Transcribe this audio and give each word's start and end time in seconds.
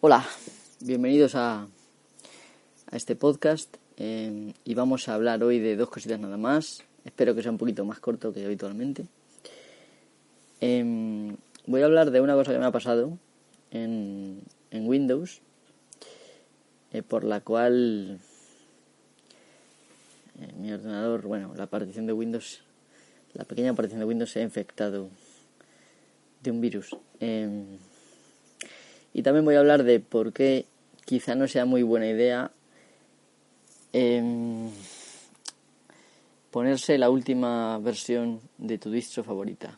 Hola, 0.00 0.24
bienvenidos 0.78 1.34
a, 1.34 1.62
a 1.62 2.96
este 2.96 3.16
podcast 3.16 3.78
eh, 3.96 4.54
y 4.64 4.74
vamos 4.74 5.08
a 5.08 5.14
hablar 5.14 5.42
hoy 5.42 5.58
de 5.58 5.74
dos 5.74 5.90
cositas 5.90 6.20
nada 6.20 6.36
más. 6.36 6.84
Espero 7.04 7.34
que 7.34 7.42
sea 7.42 7.50
un 7.50 7.58
poquito 7.58 7.84
más 7.84 7.98
corto 7.98 8.32
que 8.32 8.44
habitualmente. 8.44 9.06
Eh, 10.60 11.34
voy 11.66 11.82
a 11.82 11.86
hablar 11.86 12.12
de 12.12 12.20
una 12.20 12.34
cosa 12.34 12.52
que 12.52 12.60
me 12.60 12.66
ha 12.66 12.70
pasado 12.70 13.18
en, 13.72 14.40
en 14.70 14.86
Windows, 14.86 15.40
eh, 16.92 17.02
por 17.02 17.24
la 17.24 17.40
cual 17.40 18.20
mi 20.60 20.70
ordenador, 20.70 21.22
bueno, 21.22 21.54
la 21.56 21.66
partición 21.66 22.06
de 22.06 22.12
Windows, 22.12 22.62
la 23.34 23.42
pequeña 23.42 23.74
partición 23.74 23.98
de 23.98 24.06
Windows 24.06 24.30
se 24.30 24.38
ha 24.38 24.44
infectado 24.44 25.08
de 26.40 26.52
un 26.52 26.60
virus. 26.60 26.96
Y 29.18 29.22
también 29.24 29.44
voy 29.44 29.56
a 29.56 29.58
hablar 29.58 29.82
de 29.82 29.98
por 29.98 30.32
qué 30.32 30.64
quizá 31.04 31.34
no 31.34 31.48
sea 31.48 31.64
muy 31.64 31.82
buena 31.82 32.06
idea 32.06 32.52
eh, 33.92 34.70
ponerse 36.52 36.96
la 36.98 37.10
última 37.10 37.78
versión 37.78 38.40
de 38.58 38.78
tu 38.78 38.92
distro 38.92 39.24
favorita. 39.24 39.76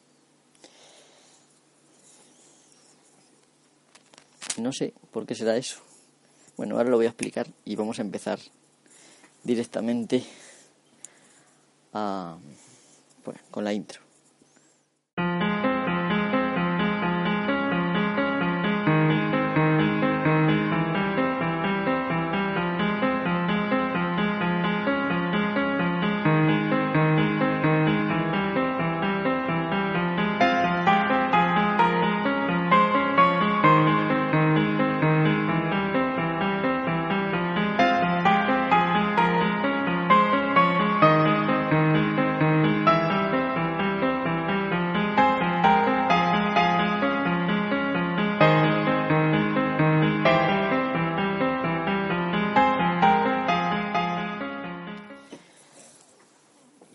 No 4.59 4.75
sé 4.75 4.93
por 5.11 5.25
qué 5.25 5.35
será 5.35 5.57
eso. 5.57 5.81
Bueno, 6.59 6.77
ahora 6.77 6.91
lo 6.91 6.97
voy 6.97 7.07
a 7.07 7.09
explicar 7.09 7.47
y 7.65 7.77
vamos 7.77 7.99
a 7.99 8.03
empezar 8.03 8.39
directamente 9.43 10.23
a, 11.95 12.37
con 13.51 13.65
la 13.65 13.73
intro. 13.73 14.10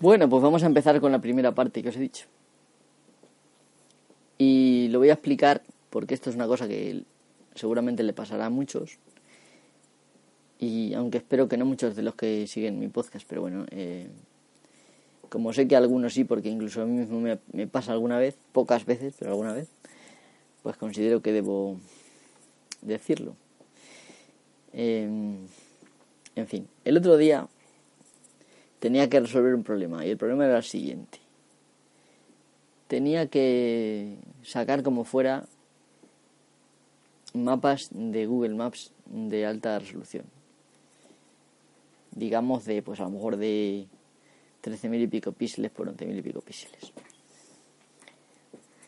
Bueno, 0.05 0.29
pues 0.29 0.43
vamos 0.43 0.61
a 0.61 0.67
empezar 0.67 1.01
con 1.01 1.11
la 1.11 1.17
primera 1.17 1.55
parte 1.55 1.81
que 1.81 1.89
os 1.89 1.95
he 1.95 1.99
dicho. 1.99 2.27
Y 4.37 4.87
lo 4.89 4.99
voy 4.99 5.09
a 5.09 5.13
explicar 5.13 5.63
porque 5.89 6.13
esto 6.13 6.29
es 6.29 6.35
una 6.35 6.45
cosa 6.45 6.67
que 6.67 7.01
seguramente 7.55 8.03
le 8.03 8.13
pasará 8.13 8.45
a 8.45 8.49
muchos. 8.51 8.99
Y 10.59 10.93
aunque 10.93 11.17
espero 11.17 11.47
que 11.47 11.57
no 11.57 11.65
muchos 11.65 11.95
de 11.95 12.03
los 12.03 12.13
que 12.13 12.45
siguen 12.45 12.77
mi 12.77 12.87
podcast, 12.87 13.25
pero 13.27 13.41
bueno, 13.41 13.65
eh, 13.71 14.05
como 15.27 15.53
sé 15.53 15.67
que 15.67 15.75
algunos 15.75 16.13
sí, 16.13 16.23
porque 16.23 16.49
incluso 16.49 16.83
a 16.83 16.85
mí 16.85 16.99
mismo 16.99 17.19
me, 17.19 17.65
pasa 17.65 17.91
alguna 17.91 18.19
vez, 18.19 18.37
pocas 18.51 18.85
veces, 18.85 19.15
pero 19.17 19.31
alguna 19.31 19.53
vez, 19.53 19.69
pues 20.61 20.77
considero 20.77 21.23
que 21.23 21.31
debo 21.31 21.77
decirlo. 22.83 23.35
Eh, 24.71 25.09
en 26.35 26.47
fin, 26.47 26.67
el 26.83 26.95
otro 26.95 27.17
día 27.17 27.47
tenía 28.85 29.09
que 29.09 29.19
resolver 29.19 29.55
un 29.55 29.63
problema 29.63 30.05
y 30.05 30.11
el 30.11 30.17
problema 30.17 30.45
era 30.45 30.57
el 30.57 30.63
siguiente. 30.63 31.17
Tenía 32.87 33.25
que 33.25 34.19
sacar 34.43 34.83
como 34.83 35.05
fuera 35.05 35.47
mapas 37.33 37.89
de 37.89 38.27
Google 38.27 38.53
Maps 38.53 38.93
de 39.07 39.47
alta 39.47 39.79
resolución. 39.79 40.25
Digamos 42.11 42.65
de, 42.65 42.83
pues 42.83 42.99
a 42.99 43.05
lo 43.05 43.09
mejor 43.09 43.37
de 43.37 43.87
13.000 44.63 45.01
y 45.01 45.07
pico 45.07 45.31
píxeles 45.31 45.71
por 45.71 45.91
11.000 45.91 46.19
y 46.19 46.21
pico 46.21 46.41
píxeles. 46.41 46.93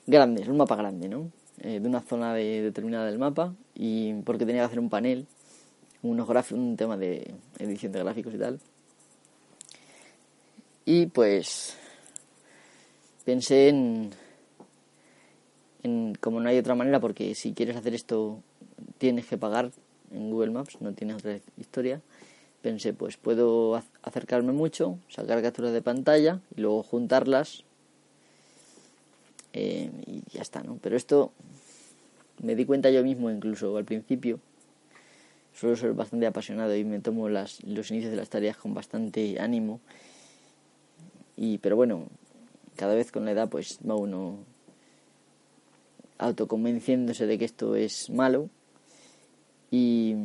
Grandes, 0.05 0.47
un 0.47 0.57
mapa 0.57 0.75
grande, 0.75 1.09
¿no? 1.09 1.31
Eh, 1.61 1.79
de 1.79 1.89
una 1.89 2.01
zona 2.01 2.35
determinada 2.35 3.07
del 3.07 3.17
mapa 3.17 3.55
y 3.73 4.13
porque 4.22 4.45
tenía 4.45 4.61
que 4.61 4.67
hacer 4.67 4.79
un 4.79 4.91
panel, 4.91 5.25
unos 6.03 6.27
gráficos, 6.27 6.59
un 6.59 6.77
tema 6.77 6.97
de 6.97 7.33
edición 7.57 7.91
de 7.93 8.03
gráficos 8.03 8.35
y 8.35 8.38
tal 8.38 8.59
y 10.87 11.07
pues 11.07 11.75
pensé 13.25 13.67
en, 13.67 14.13
como 16.21 16.39
no 16.39 16.47
hay 16.47 16.57
otra 16.57 16.75
manera, 16.75 17.01
porque 17.01 17.35
si 17.35 17.51
quieres 17.51 17.75
hacer 17.75 17.93
esto 17.93 18.41
tienes 18.97 19.25
que 19.25 19.37
pagar 19.37 19.71
en 20.11 20.31
Google 20.31 20.51
Maps, 20.51 20.77
no 20.79 20.93
tienes 20.93 21.17
otra 21.17 21.39
historia. 21.57 22.01
Pensé, 22.61 22.93
pues 22.93 23.17
puedo 23.17 23.83
acercarme 24.01 24.53
mucho, 24.53 24.97
sacar 25.09 25.41
capturas 25.41 25.73
de 25.73 25.81
pantalla 25.81 26.39
y 26.55 26.61
luego 26.61 26.83
juntarlas 26.83 27.65
eh, 29.51 29.91
y 30.05 30.23
ya 30.31 30.41
está, 30.41 30.63
¿no? 30.63 30.79
Pero 30.81 30.95
esto 30.95 31.33
me 32.41 32.55
di 32.55 32.65
cuenta 32.65 32.89
yo 32.91 33.03
mismo, 33.03 33.29
incluso 33.29 33.75
al 33.75 33.83
principio, 33.83 34.39
suelo 35.53 35.75
ser 35.75 35.91
bastante 35.91 36.27
apasionado 36.27 36.73
y 36.77 36.85
me 36.85 37.01
tomo 37.01 37.27
las, 37.27 37.61
los 37.65 37.91
inicios 37.91 38.11
de 38.11 38.17
las 38.17 38.29
tareas 38.29 38.55
con 38.55 38.73
bastante 38.73 39.37
ánimo 39.41 39.81
y, 41.37 41.59
pero 41.59 41.75
bueno, 41.75 42.07
cada 42.75 42.95
vez 42.95 43.11
con 43.11 43.25
la 43.25 43.31
edad 43.31 43.47
pues 43.47 43.79
va 43.87 43.95
uno 43.95 44.39
autoconvenciéndose 46.17 47.27
de 47.27 47.37
que 47.37 47.45
esto 47.45 47.75
es 47.75 48.09
malo. 48.09 48.49
Y, 49.69 50.15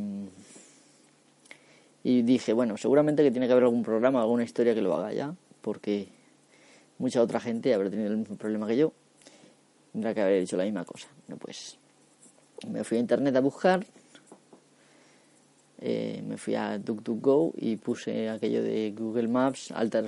y 2.03 2.23
dije, 2.23 2.53
bueno, 2.53 2.77
seguramente 2.77 3.23
que 3.23 3.31
tiene 3.31 3.47
que 3.47 3.53
haber 3.53 3.65
algún 3.65 3.83
programa, 3.83 4.23
alguna 4.23 4.45
historia 4.45 4.75
que 4.75 4.83
lo 4.83 4.95
haga 4.95 5.13
ya, 5.13 5.35
porque 5.61 6.09
mucha 6.99 7.21
otra 7.21 7.41
gente 7.41 7.75
habrá 7.75 7.91
tenido 7.91 8.11
el 8.11 8.19
mismo 8.19 8.37
problema 8.37 8.67
que 8.67 8.77
yo. 8.77 8.93
Tendrá 9.93 10.15
que 10.15 10.23
haber 10.23 10.43
hecho 10.43 10.57
la 10.57 10.65
misma 10.65 10.85
cosa. 10.85 11.09
No, 11.29 11.37
pues 11.37 11.79
me 12.69 12.85
fui 12.85 12.97
a 12.97 13.01
internet 13.01 13.37
a 13.37 13.41
buscar, 13.41 13.85
eh, 15.81 16.23
me 16.27 16.39
fui 16.39 16.55
a 16.55 16.79
DuckDuckGo 16.79 17.55
y 17.57 17.77
puse 17.77 18.31
aquello 18.31 18.63
de 18.63 18.95
Google 18.97 19.29
Maps, 19.29 19.73
altas 19.73 20.07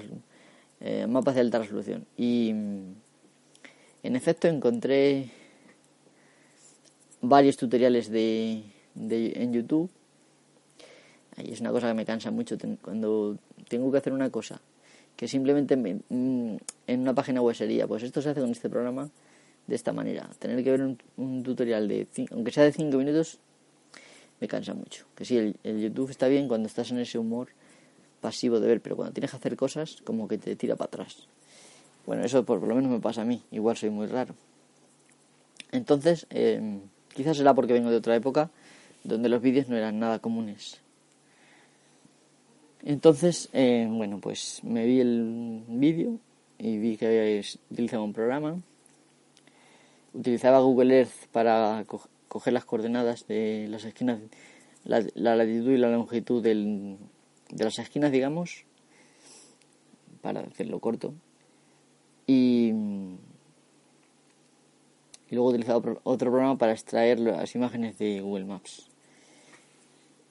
eh, 0.87 1.07
mapas 1.07 1.35
de 1.35 1.41
alta 1.41 1.59
resolución. 1.59 2.05
Y 2.15 2.51
en 2.51 4.17
efecto 4.17 4.49
encontré 4.49 5.31
varios 7.23 7.57
tutoriales 7.57 8.11
de, 8.11 8.63
en 8.95 9.53
YouTube. 9.55 9.89
Ahí 11.37 11.51
es 11.51 11.61
una 11.63 11.71
cosa 11.71 11.89
que 11.89 11.95
me 11.95 12.05
cansa 12.05 12.31
mucho 12.31 12.59
cuando 12.83 13.39
tengo 13.67 13.91
que 13.91 13.97
hacer 13.97 14.13
una 14.13 14.29
cosa 14.29 14.61
que 15.17 15.27
simplemente 15.27 15.75
mm, 15.75 16.57
en 16.87 17.01
una 17.01 17.15
página 17.15 17.41
web 17.41 17.57
sería, 17.57 17.87
pues 17.87 18.03
esto 18.03 18.21
se 18.21 18.29
hace 18.29 18.43
con 18.43 18.51
este 18.51 18.69
programa 18.69 19.09
de 19.67 19.75
esta 19.75 19.95
manera. 19.95 20.29
Tener 20.39 20.63
que 20.63 20.71
ver 20.71 20.83
un, 21.17 21.43
tutorial 21.43 21.89
de, 21.89 22.07
aunque 22.31 22.53
sea 22.53 22.65
de 22.65 22.73
5 22.73 22.95
minutos, 22.99 23.39
me 24.39 24.49
cansa 24.49 24.75
mucho. 24.75 25.07
Que 25.15 25.25
sí, 25.25 25.55
el 25.63 25.81
YouTube 25.81 26.11
está 26.11 26.29
bien 26.29 26.47
cuando 26.47 26.67
estás 26.67 26.91
en 26.91 26.99
ese 26.99 27.17
humor 27.17 27.49
pasivo 28.25 28.59
de 28.59 28.67
ver, 28.67 28.81
pero 28.81 28.97
cuando 28.97 29.13
tienes 29.13 29.31
que 29.33 29.37
hacer 29.37 29.55
cosas, 29.55 29.99
como 30.03 30.27
que 30.27 30.39
te 30.39 30.57
tira 30.57 30.77
para 30.77 30.87
atrás. 30.87 31.29
Bueno, 32.07 32.25
eso 32.25 32.43
por 32.43 32.67
lo 32.67 32.75
menos 32.75 32.91
me 32.91 32.99
pasa 32.99 33.21
a 33.21 33.27
mí, 33.27 33.43
igual 33.51 33.77
soy 33.77 33.91
muy 33.91 34.07
raro. 34.07 34.35
Entonces, 35.73 36.27
eh, 36.31 36.81
quizás 37.15 37.37
será 37.37 37.53
porque 37.53 37.75
vengo 37.75 37.91
de 37.91 37.99
otra 37.99 38.17
época 38.17 38.49
donde 39.03 39.29
los 39.29 39.43
vídeos 39.43 39.69
no 39.69 39.77
eran 39.77 39.99
nada 39.99 40.21
comunes. 40.21 40.81
Entonces, 42.83 43.51
eh, 43.53 43.87
bueno, 43.91 44.21
pues 44.21 44.65
me 44.65 44.87
vi 44.87 45.01
el 45.01 45.63
vídeo 45.69 46.19
y 46.59 46.79
vi 46.79 46.97
que 46.97 47.45
utilizaba 47.71 48.05
un 48.05 48.15
programa. 48.15 48.57
Utilizaba 50.15 50.61
Google 50.61 50.97
Earth 50.97 51.29
para 51.31 51.85
coger 52.29 52.55
las 52.55 52.65
coordenadas 52.65 53.27
de 53.27 53.67
las 53.69 53.85
esquinas, 53.85 54.19
la 54.85 55.37
latitud 55.37 55.73
y 55.73 55.77
la 55.77 55.91
longitud 55.91 56.43
del, 56.43 56.97
de 57.51 57.65
las 57.65 57.79
esquinas, 57.79 58.13
digamos, 58.13 58.65
para 60.23 60.41
hacerlo 60.41 60.81
corto. 60.81 61.15
Y, 62.27 62.73
luego 65.31 65.51
he 65.51 65.55
utilizado 65.55 66.01
otro 66.05 66.31
programa 66.31 66.57
para 66.57 66.73
extraer 66.73 67.19
las 67.21 67.55
imágenes 67.55 67.99
de 67.99 68.21
Google 68.21 68.45
Maps. 68.45 68.89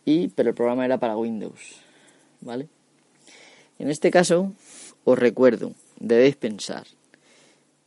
Y, 0.05 0.29
pero 0.29 0.49
el 0.49 0.55
programa 0.55 0.85
era 0.85 0.97
para 0.97 1.17
Windows, 1.17 1.81
¿vale? 2.41 2.67
En 3.79 3.89
este 3.89 4.11
caso, 4.11 4.53
os 5.03 5.17
recuerdo, 5.17 5.73
debéis 5.99 6.35
pensar, 6.35 6.87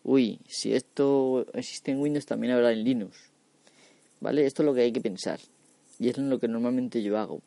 uy, 0.02 0.40
si 0.46 0.74
esto 0.74 1.46
existe 1.52 1.90
en 1.90 2.00
Windows, 2.00 2.26
también 2.26 2.52
habrá 2.52 2.72
en 2.72 2.84
Linux, 2.84 3.30
¿vale? 4.20 4.46
Esto 4.46 4.62
es 4.62 4.66
lo 4.66 4.74
que 4.74 4.82
hay 4.82 4.92
que 4.92 5.00
pensar. 5.00 5.40
y 5.98 6.08
es 6.08 6.18
lo 6.18 6.38
que 6.38 6.48
normalmente 6.48 7.02
yo 7.02 7.18
hago. 7.18 7.40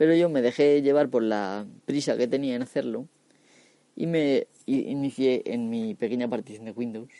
Pero 0.00 0.14
yo 0.14 0.30
me 0.30 0.40
dejé 0.40 0.80
llevar 0.80 1.10
por 1.10 1.22
la 1.22 1.66
prisa 1.84 2.16
que 2.16 2.26
tenía 2.26 2.56
en 2.56 2.62
hacerlo 2.62 3.06
y 3.94 4.06
me 4.06 4.46
inicié 4.64 5.42
en 5.44 5.68
mi 5.68 5.94
pequeña 5.94 6.26
partición 6.26 6.64
de 6.64 6.70
Windows. 6.70 7.10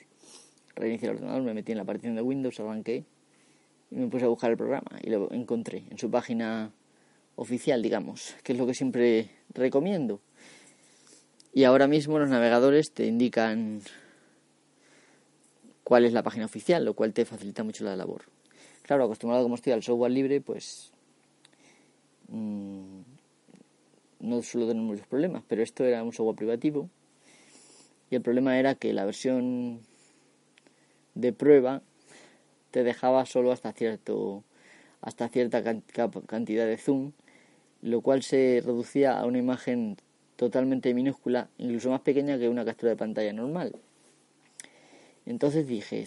Reinicié 0.77 1.11
el 1.11 1.17
ordenador, 1.17 1.43
me 1.43 1.53
metí 1.53 1.73
en 1.73 1.77
la 1.77 1.85
partición 1.85 2.15
de 2.15 2.23
Windows, 2.23 2.59
arranqué 2.59 3.05
y 3.91 3.97
me 3.97 4.07
puse 4.07 4.25
a 4.25 4.29
buscar 4.29 4.51
el 4.51 4.57
programa 4.57 4.99
y 5.03 5.11
lo 5.11 5.31
encontré 5.31 5.85
en 5.91 5.99
su 5.99 6.11
página 6.11 6.73
oficial, 7.37 7.83
digamos, 7.83 8.35
que 8.43 8.55
es 8.55 8.59
lo 8.59 8.67
que 8.67 8.73
siempre 8.73 9.29
recomiendo. 9.53 10.23
Y 11.53 11.65
ahora 11.65 11.87
mismo 11.87 12.19
los 12.19 12.31
navegadores 12.31 12.93
te 12.93 13.05
indican 13.05 13.83
cuál 15.85 16.07
es 16.07 16.15
la 16.15 16.23
página 16.23 16.47
oficial, 16.47 16.87
lo 16.87 16.95
cual 16.95 17.13
te 17.13 17.27
facilita 17.27 17.63
mucho 17.63 17.85
la 17.85 17.95
labor. 17.95 18.23
Claro, 18.85 19.05
acostumbrado 19.05 19.43
como 19.43 19.57
estoy 19.57 19.75
al 19.75 19.83
software 19.83 20.13
libre, 20.13 20.41
pues 20.41 20.95
mmm, 22.31 23.03
no 24.21 24.43
suelo 24.43 24.67
tener 24.67 24.83
muchos 24.83 25.07
problemas, 25.07 25.43
pero 25.47 25.63
esto 25.63 25.85
era 25.85 26.03
un 26.03 26.13
software 26.13 26.37
privativo 26.37 26.89
y 28.11 28.17
el 28.17 28.23
problema 28.23 28.59
era 28.59 28.75
que 28.75 28.93
la 28.93 29.05
versión 29.05 29.81
de 31.15 31.33
prueba 31.33 31.83
te 32.71 32.83
dejaba 32.83 33.27
solo 33.27 33.53
hasta 33.53 33.73
cierto 33.73 34.45
hasta 35.01 35.29
cierta 35.29 35.63
cantidad 36.27 36.67
de 36.67 36.77
zoom, 36.77 37.13
lo 37.81 38.03
cual 38.03 38.23
se 38.23 38.63
reducía 38.65 39.19
a 39.19 39.25
una 39.25 39.39
imagen 39.39 39.97
totalmente 40.37 40.93
minúscula, 40.93 41.49
incluso 41.59 41.91
más 41.91 42.03
pequeña 42.03 42.39
que 42.39 42.49
una 42.49 42.65
captura 42.65 42.91
de 42.91 42.97
pantalla 42.97 43.33
normal. 43.33 43.75
Entonces 45.25 45.67
dije, 45.67 46.07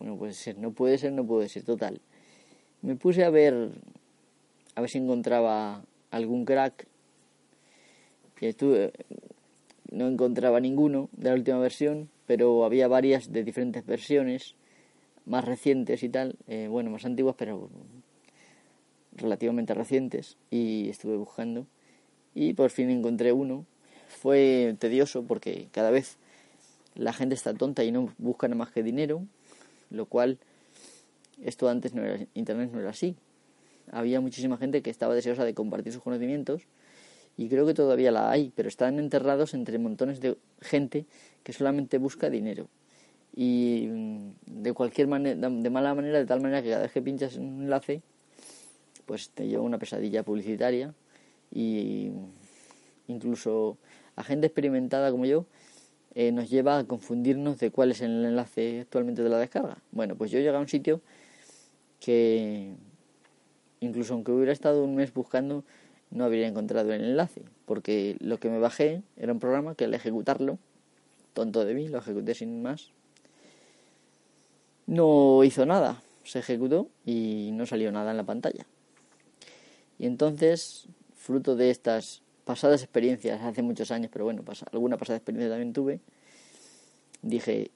no 0.00 0.16
puede 0.16 0.32
ser, 0.32 0.58
no 0.58 0.72
puede 0.72 0.98
ser, 0.98 1.12
no 1.12 1.26
puede 1.26 1.48
ser, 1.48 1.64
total. 1.64 2.00
Me 2.82 2.94
puse 2.96 3.24
a 3.24 3.30
ver 3.30 3.70
a 4.78 4.80
ver 4.80 4.90
si 4.90 4.98
encontraba 4.98 5.82
algún 6.12 6.44
crack. 6.44 6.86
Y 8.40 8.46
estuve, 8.46 8.92
no 9.90 10.06
encontraba 10.06 10.60
ninguno 10.60 11.08
de 11.10 11.30
la 11.30 11.34
última 11.34 11.58
versión, 11.58 12.08
pero 12.26 12.64
había 12.64 12.86
varias 12.86 13.32
de 13.32 13.42
diferentes 13.42 13.84
versiones, 13.84 14.54
más 15.26 15.44
recientes 15.44 16.04
y 16.04 16.08
tal, 16.08 16.36
eh, 16.46 16.68
bueno, 16.70 16.90
más 16.90 17.04
antiguas, 17.04 17.34
pero 17.36 17.68
relativamente 19.16 19.74
recientes, 19.74 20.36
y 20.48 20.88
estuve 20.90 21.16
buscando. 21.16 21.66
Y 22.36 22.52
por 22.52 22.70
fin 22.70 22.88
encontré 22.88 23.32
uno. 23.32 23.66
Fue 24.06 24.76
tedioso 24.78 25.24
porque 25.24 25.66
cada 25.72 25.90
vez 25.90 26.18
la 26.94 27.12
gente 27.12 27.34
está 27.34 27.52
tonta 27.52 27.82
y 27.82 27.90
no 27.90 28.14
busca 28.18 28.46
nada 28.46 28.58
más 28.58 28.70
que 28.70 28.84
dinero, 28.84 29.24
lo 29.90 30.06
cual 30.06 30.38
esto 31.42 31.68
antes 31.68 31.94
no 31.94 32.04
era, 32.04 32.24
internet 32.34 32.70
no 32.72 32.78
era 32.78 32.90
así 32.90 33.16
había 33.92 34.20
muchísima 34.20 34.56
gente 34.56 34.82
que 34.82 34.90
estaba 34.90 35.14
deseosa 35.14 35.44
de 35.44 35.54
compartir 35.54 35.92
sus 35.92 36.02
conocimientos 36.02 36.62
y 37.36 37.48
creo 37.48 37.66
que 37.66 37.74
todavía 37.74 38.10
la 38.10 38.30
hay, 38.30 38.52
pero 38.54 38.68
están 38.68 38.98
enterrados 38.98 39.54
entre 39.54 39.78
montones 39.78 40.20
de 40.20 40.36
gente 40.60 41.06
que 41.44 41.52
solamente 41.52 41.98
busca 41.98 42.30
dinero. 42.30 42.68
Y 43.34 43.86
mm, 43.88 44.30
de 44.46 44.72
cualquier 44.72 45.06
de 45.08 45.70
mala 45.70 45.94
manera, 45.94 46.18
de 46.18 46.26
tal 46.26 46.40
manera 46.40 46.62
que 46.62 46.70
cada 46.70 46.82
vez 46.82 46.92
que 46.92 47.00
pinchas 47.00 47.36
un 47.36 47.62
enlace, 47.62 48.02
pues 49.06 49.30
te 49.30 49.46
lleva 49.46 49.62
una 49.62 49.78
pesadilla 49.78 50.24
publicitaria 50.24 50.92
y 51.52 52.10
incluso 53.06 53.78
a 54.16 54.24
gente 54.24 54.46
experimentada 54.48 55.10
como 55.10 55.24
yo 55.24 55.46
eh, 56.14 56.32
nos 56.32 56.50
lleva 56.50 56.78
a 56.78 56.84
confundirnos 56.84 57.58
de 57.60 57.70
cuál 57.70 57.92
es 57.92 58.00
el 58.00 58.24
enlace 58.24 58.80
actualmente 58.80 59.22
de 59.22 59.28
la 59.28 59.38
descarga. 59.38 59.78
Bueno, 59.92 60.16
pues 60.16 60.32
yo 60.32 60.38
llegué 60.38 60.56
a 60.56 60.58
un 60.58 60.68
sitio 60.68 61.00
que 62.00 62.74
incluso 63.80 64.14
aunque 64.14 64.32
hubiera 64.32 64.52
estado 64.52 64.84
un 64.84 64.96
mes 64.96 65.12
buscando, 65.12 65.64
no 66.10 66.24
habría 66.24 66.46
encontrado 66.46 66.92
el 66.92 67.04
enlace, 67.04 67.42
porque 67.66 68.16
lo 68.20 68.38
que 68.38 68.48
me 68.48 68.58
bajé 68.58 69.02
era 69.16 69.32
un 69.32 69.38
programa 69.38 69.74
que 69.74 69.84
al 69.84 69.94
ejecutarlo, 69.94 70.58
tonto 71.34 71.64
de 71.64 71.74
mí, 71.74 71.88
lo 71.88 71.98
ejecuté 71.98 72.34
sin 72.34 72.62
más, 72.62 72.92
no 74.86 75.44
hizo 75.44 75.66
nada, 75.66 76.02
se 76.24 76.38
ejecutó 76.38 76.88
y 77.04 77.50
no 77.52 77.66
salió 77.66 77.92
nada 77.92 78.10
en 78.10 78.16
la 78.16 78.24
pantalla. 78.24 78.66
Y 79.98 80.06
entonces, 80.06 80.88
fruto 81.14 81.56
de 81.56 81.70
estas 81.70 82.22
pasadas 82.44 82.82
experiencias, 82.82 83.42
hace 83.42 83.62
muchos 83.62 83.90
años, 83.90 84.10
pero 84.10 84.24
bueno, 84.24 84.42
alguna 84.72 84.96
pasada 84.96 85.18
experiencia 85.18 85.50
también 85.50 85.72
tuve, 85.72 86.00
dije, 87.20 87.70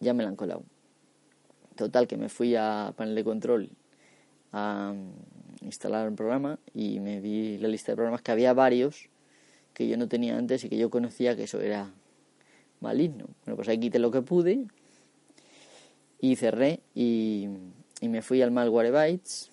ya 0.00 0.14
me 0.14 0.22
la 0.22 0.30
han 0.30 0.36
colado. 0.36 0.62
Total, 1.76 2.06
que 2.06 2.16
me 2.16 2.28
fui 2.28 2.54
a 2.56 2.94
panel 2.96 3.14
de 3.14 3.24
control 3.24 3.70
a 4.52 4.94
instalar 5.64 6.08
un 6.08 6.16
programa 6.16 6.58
y 6.74 7.00
me 7.00 7.20
vi 7.20 7.58
la 7.58 7.68
lista 7.68 7.92
de 7.92 7.96
programas 7.96 8.22
que 8.22 8.32
había 8.32 8.52
varios 8.52 9.08
que 9.72 9.88
yo 9.88 9.96
no 9.96 10.08
tenía 10.08 10.36
antes 10.36 10.64
y 10.64 10.68
que 10.68 10.76
yo 10.76 10.90
conocía 10.90 11.34
que 11.34 11.44
eso 11.44 11.60
era 11.60 11.90
maligno. 12.80 13.26
Bueno, 13.44 13.56
pues 13.56 13.68
ahí 13.68 13.78
quité 13.78 13.98
lo 13.98 14.10
que 14.10 14.22
pude 14.22 14.66
y 16.20 16.36
cerré 16.36 16.80
y, 16.94 17.48
y 18.00 18.08
me 18.08 18.22
fui 18.22 18.40
al 18.42 18.50
malware 18.50 18.92
bytes 18.92 19.50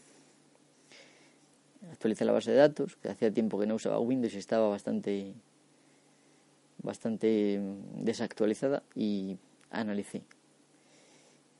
actualicé 1.92 2.26
la 2.26 2.32
base 2.32 2.52
de 2.52 2.58
datos 2.58 2.96
que 2.98 3.10
hacía 3.10 3.32
tiempo 3.32 3.60
que 3.60 3.66
no 3.66 3.76
usaba 3.76 4.00
Windows 4.00 4.34
y 4.34 4.38
estaba 4.38 4.70
bastante 4.70 5.34
bastante 6.82 7.60
desactualizada 7.96 8.84
y 8.96 9.38
analicé 9.70 10.24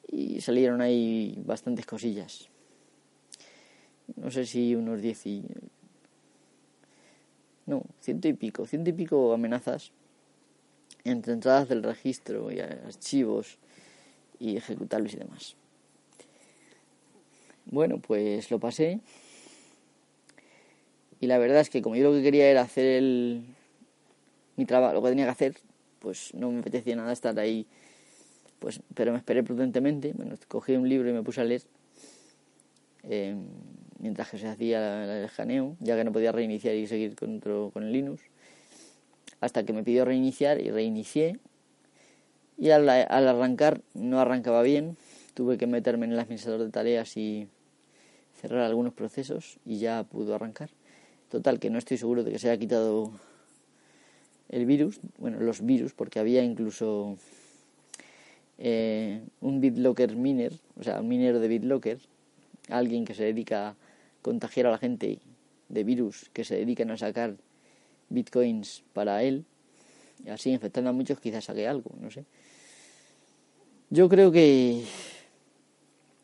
y 0.08 0.42
salieron 0.42 0.82
ahí 0.82 1.42
bastantes 1.46 1.86
cosillas 1.86 2.50
no 4.22 4.30
sé 4.30 4.46
si 4.46 4.76
unos 4.76 5.02
10 5.02 5.26
y... 5.26 5.44
No, 7.66 7.84
ciento 8.02 8.28
y 8.28 8.34
pico, 8.34 8.66
ciento 8.66 8.90
y 8.90 8.94
pico 8.94 9.34
amenazas 9.34 9.92
entre 11.04 11.34
entradas 11.34 11.70
del 11.70 11.84
registro 11.84 12.52
y 12.52 12.60
archivos 12.60 13.58
y 14.40 14.58
ejecutables 14.58 15.14
y 15.14 15.18
demás. 15.18 15.56
Bueno, 17.66 18.00
pues 18.00 18.52
lo 18.52 18.60
pasé. 18.60 19.00
Y 21.20 21.28
la 21.28 21.38
verdad 21.38 21.62
es 21.62 21.70
que 21.70 21.82
como 21.82 21.96
yo 21.96 22.10
lo 22.10 22.16
que 22.16 22.24
quería 22.24 22.50
era 22.50 22.62
hacer 22.62 22.86
el 22.86 23.44
mi 24.56 24.66
trabajo, 24.66 24.94
lo 24.94 25.02
que 25.02 25.10
tenía 25.10 25.26
que 25.26 25.32
hacer, 25.32 25.56
pues 26.00 26.34
no 26.34 26.52
me 26.52 26.60
apetecía 26.60 26.96
nada 26.96 27.14
estar 27.14 27.38
ahí. 27.40 27.66
Pues, 28.60 28.82
pero 28.94 29.12
me 29.12 29.18
esperé 29.18 29.42
prudentemente, 29.44 30.14
bueno, 30.14 30.36
cogí 30.48 30.74
un 30.74 30.88
libro 30.88 31.10
y 31.10 31.14
me 31.14 31.24
puse 31.24 31.42
a 31.42 31.44
leer. 31.44 31.64
Eh, 33.04 33.36
mientras 34.02 34.30
que 34.30 34.38
se 34.38 34.48
hacía 34.48 35.04
el 35.04 35.26
escaneo, 35.26 35.78
ya 35.80 35.96
que 35.96 36.04
no 36.04 36.12
podía 36.12 36.32
reiniciar 36.32 36.76
y 36.76 36.88
seguir 36.88 37.16
con, 37.16 37.40
con 37.40 37.84
el 37.84 37.92
Linux, 37.92 38.24
hasta 39.40 39.64
que 39.64 39.74
me 39.74 39.84
pidió 39.84 40.06
reiniciar 40.06 40.60
y 40.60 40.72
reinicié. 40.72 41.40
Y 42.58 42.70
al, 42.72 42.88
arrancar 42.90 43.82
no 43.94 44.20
arrancaba 44.20 44.62
bien, 44.62 44.98
tuve 45.34 45.58
que 45.58 45.68
meterme 45.68 46.06
en 46.06 46.14
el 46.14 46.20
administrador 46.20 46.64
de 46.64 46.70
tareas 46.70 47.18
y 47.18 47.48
cerrar 48.40 48.62
algunos 48.62 48.94
procesos 48.94 49.58
y 49.66 49.78
ya 49.78 50.04
pudo 50.04 50.36
arrancar. 50.36 50.70
Total, 51.30 51.60
que 51.60 51.70
no 51.70 51.78
estoy 51.78 51.98
seguro 51.98 52.24
de 52.24 52.32
que 52.32 52.40
se 52.40 52.50
haya 52.50 52.60
quitado 52.60 53.12
el 54.50 54.66
virus, 54.66 55.00
bueno, 55.18 55.40
los 55.40 55.66
virus, 55.66 55.94
porque 55.94 56.20
había 56.20 56.44
incluso 56.44 57.18
eh, 58.58 59.22
un 59.40 59.62
BitLocker 59.62 60.16
miner, 60.16 60.54
o 60.80 60.84
sea, 60.84 61.00
un 61.00 61.08
minero 61.08 61.40
de 61.40 61.48
BitLocker, 61.48 62.00
alguien 62.70 63.06
que 63.06 63.16
se 63.16 63.24
dedica 63.24 63.76
contagiar 64.22 64.68
a 64.68 64.72
la 64.72 64.78
gente 64.78 65.20
de 65.70 65.84
virus 65.84 66.30
que 66.34 66.44
se 66.44 66.56
dedican 66.56 66.92
a 66.92 66.98
sacar 66.98 67.38
bitcoins 68.10 68.84
para 68.94 69.24
él, 69.24 69.46
y 70.26 70.30
así 70.30 70.52
infectando 70.52 70.90
a 70.90 70.94
muchos 70.94 71.20
quizás 71.20 71.46
saque 71.46 71.68
algo, 71.68 71.92
no 72.00 72.12
sé. 72.12 72.26
Yo 73.90 74.08
creo 74.08 74.32
que, 74.32 74.84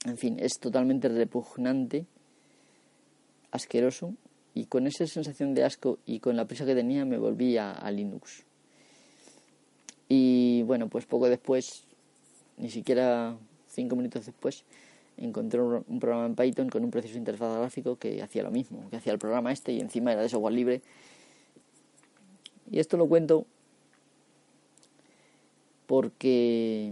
en 0.05 0.17
fin, 0.17 0.37
es 0.39 0.59
totalmente 0.59 1.09
repugnante, 1.09 2.05
asqueroso, 3.51 4.13
y 4.53 4.65
con 4.65 4.87
esa 4.87 5.05
sensación 5.05 5.53
de 5.53 5.63
asco 5.63 5.99
y 6.05 6.19
con 6.19 6.35
la 6.35 6.45
prisa 6.45 6.65
que 6.65 6.75
tenía 6.75 7.05
me 7.05 7.17
volví 7.17 7.57
a 7.57 7.89
Linux. 7.91 8.43
Y 10.09 10.63
bueno, 10.63 10.87
pues 10.87 11.05
poco 11.05 11.29
después, 11.29 11.83
ni 12.57 12.69
siquiera 12.69 13.37
cinco 13.67 13.95
minutos 13.95 14.25
después, 14.25 14.63
encontré 15.17 15.59
un, 15.59 15.99
programa 15.99 16.25
en 16.25 16.35
Python 16.35 16.69
con 16.69 16.83
un 16.83 16.91
proceso 16.91 17.13
de 17.13 17.19
interfaz 17.19 17.57
gráfico 17.57 17.97
que 17.97 18.21
hacía 18.21 18.43
lo 18.43 18.51
mismo, 18.51 18.89
que 18.89 18.97
hacía 18.97 19.13
el 19.13 19.19
programa 19.19 19.51
este 19.51 19.73
y 19.73 19.79
encima 19.79 20.13
era 20.13 20.21
de 20.21 20.29
software 20.29 20.53
libre. 20.53 20.81
Y 22.69 22.79
esto 22.79 22.97
lo 22.97 23.07
cuento 23.07 23.45
porque 25.87 26.91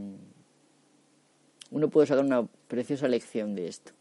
uno 1.71 1.89
puede 1.89 2.07
sacar 2.07 2.23
una 2.23 2.47
preciosa 2.67 3.07
lección 3.07 3.55
de 3.55 3.67
esto. 3.67 3.91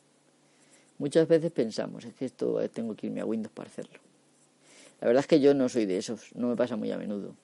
Muchas 0.98 1.26
veces 1.28 1.50
pensamos, 1.50 2.04
es 2.04 2.14
que 2.14 2.24
esto 2.24 2.60
eh, 2.60 2.68
tengo 2.68 2.94
que 2.94 3.08
irme 3.08 3.20
a 3.20 3.26
Windows 3.26 3.52
para 3.52 3.68
hacerlo. 3.68 3.98
La 5.00 5.08
verdad 5.08 5.20
es 5.20 5.26
que 5.26 5.40
yo 5.40 5.52
no 5.52 5.68
soy 5.68 5.86
de 5.86 5.98
esos, 5.98 6.34
no 6.34 6.48
me 6.48 6.56
pasa 6.56 6.76
muy 6.76 6.90
a 6.92 6.96
menudo. 6.96 7.34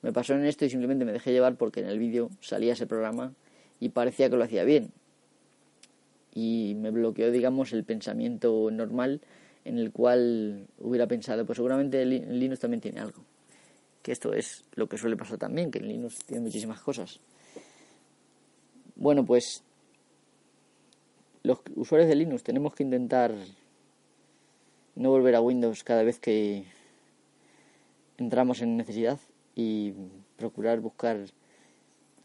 Me 0.00 0.12
pasó 0.12 0.34
en 0.34 0.44
esto 0.46 0.64
y 0.64 0.70
simplemente 0.70 1.04
me 1.04 1.12
dejé 1.12 1.30
llevar 1.30 1.54
porque 1.56 1.80
en 1.80 1.86
el 1.86 1.98
vídeo 1.98 2.30
salía 2.40 2.72
ese 2.72 2.86
programa 2.86 3.34
y 3.78 3.90
parecía 3.90 4.30
que 4.30 4.36
lo 4.36 4.42
hacía 4.42 4.64
bien 4.64 4.90
y 6.34 6.74
me 6.76 6.90
bloqueó, 6.90 7.30
digamos, 7.30 7.72
el 7.72 7.84
pensamiento 7.84 8.70
normal 8.70 9.20
en 9.64 9.78
el 9.78 9.92
cual 9.92 10.66
hubiera 10.78 11.06
pensado, 11.06 11.46
pues 11.46 11.56
seguramente 11.56 12.04
Linux 12.04 12.60
también 12.60 12.80
tiene 12.80 13.00
algo. 13.00 13.22
Que 14.02 14.12
esto 14.12 14.32
es 14.32 14.64
lo 14.74 14.88
que 14.88 14.98
suele 14.98 15.16
pasar 15.16 15.38
también, 15.38 15.70
que 15.70 15.80
Linux 15.80 16.18
tiene 16.24 16.42
muchísimas 16.42 16.80
cosas. 16.80 17.20
Bueno, 18.96 19.24
pues 19.24 19.62
los 21.42 21.60
usuarios 21.76 22.08
de 22.08 22.16
Linux 22.16 22.42
tenemos 22.42 22.74
que 22.74 22.82
intentar 22.82 23.34
no 24.94 25.10
volver 25.10 25.34
a 25.34 25.40
Windows 25.40 25.84
cada 25.84 26.02
vez 26.02 26.18
que 26.18 26.64
entramos 28.18 28.62
en 28.62 28.76
necesidad 28.76 29.18
y 29.54 29.92
procurar 30.36 30.80
buscar 30.80 31.18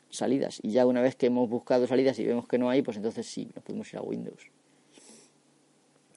salidas. 0.10 0.60
Y 0.62 0.72
ya 0.72 0.86
una 0.86 1.02
vez 1.02 1.16
que 1.16 1.28
hemos 1.28 1.50
buscado 1.50 1.88
salidas 1.88 2.18
y 2.20 2.26
vemos 2.26 2.48
que 2.48 2.58
no 2.58 2.70
hay, 2.70 2.82
pues 2.82 2.98
entonces 2.98 3.26
sí, 3.28 3.50
nos 3.56 3.64
podemos 3.64 3.92
ir 3.94 4.00
a 4.00 4.02
Windows. 4.02 4.50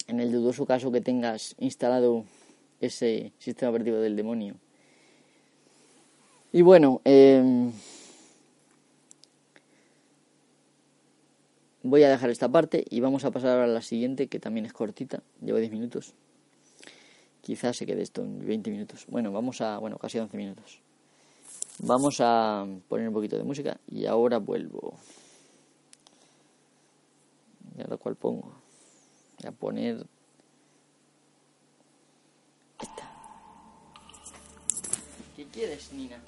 En 0.06 0.20
el 0.20 0.32
dudoso 0.32 0.66
caso 0.66 0.90
que 0.90 1.00
tengas 1.00 1.54
instalado 1.58 2.24
ese 2.80 3.32
sistema 3.38 3.70
operativo 3.70 3.98
del 3.98 4.16
demonio. 4.16 4.56
Y 6.52 6.62
bueno, 6.62 7.00
em, 7.04 7.70
voy 11.82 12.02
a 12.02 12.10
dejar 12.10 12.30
esta 12.30 12.48
parte 12.48 12.84
y 12.90 13.00
vamos 13.00 13.24
a 13.24 13.30
pasar 13.30 13.58
a 13.58 13.66
la 13.66 13.82
siguiente, 13.82 14.26
que 14.26 14.40
también 14.40 14.66
es 14.66 14.72
cortita, 14.72 15.22
lleva 15.40 15.60
10 15.60 15.70
minutos. 15.70 16.14
Quizás 17.42 17.76
se 17.76 17.86
quede 17.86 18.02
esto 18.02 18.22
en 18.22 18.44
20 18.44 18.70
minutos. 18.70 19.06
Bueno, 19.08 19.32
vamos 19.32 19.60
a, 19.60 19.78
bueno, 19.78 19.98
casi 19.98 20.18
11 20.18 20.36
minutos. 20.36 20.80
Vamos 21.82 22.20
a 22.20 22.66
poner 22.88 23.08
un 23.08 23.14
poquito 23.14 23.38
de 23.38 23.42
música 23.42 23.80
y 23.86 24.04
ahora 24.04 24.36
vuelvo. 24.38 24.98
¿Y 27.74 27.80
ahora 27.80 27.96
cuál 27.96 28.16
pongo? 28.16 28.52
Voy 29.38 29.48
a 29.48 29.52
poner 29.52 30.06
esta. 32.78 33.10
¿Qué 35.34 35.46
quieres, 35.46 35.90
Nina? 35.94 36.22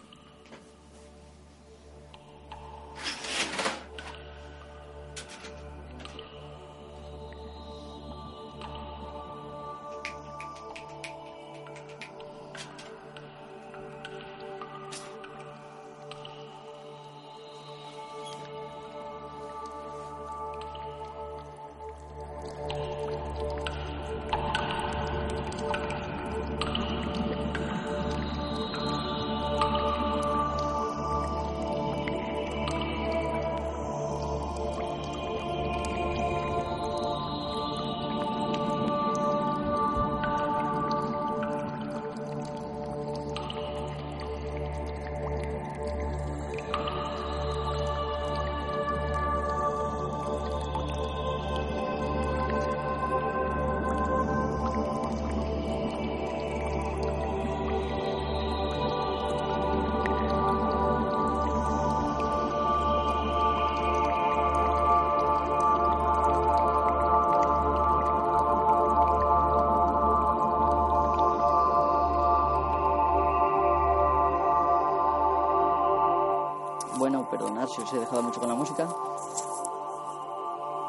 Si 77.74 77.80
os 77.80 77.92
he 77.92 77.98
dejado 77.98 78.22
mucho 78.22 78.38
con 78.38 78.48
la 78.48 78.54
música. 78.54 78.88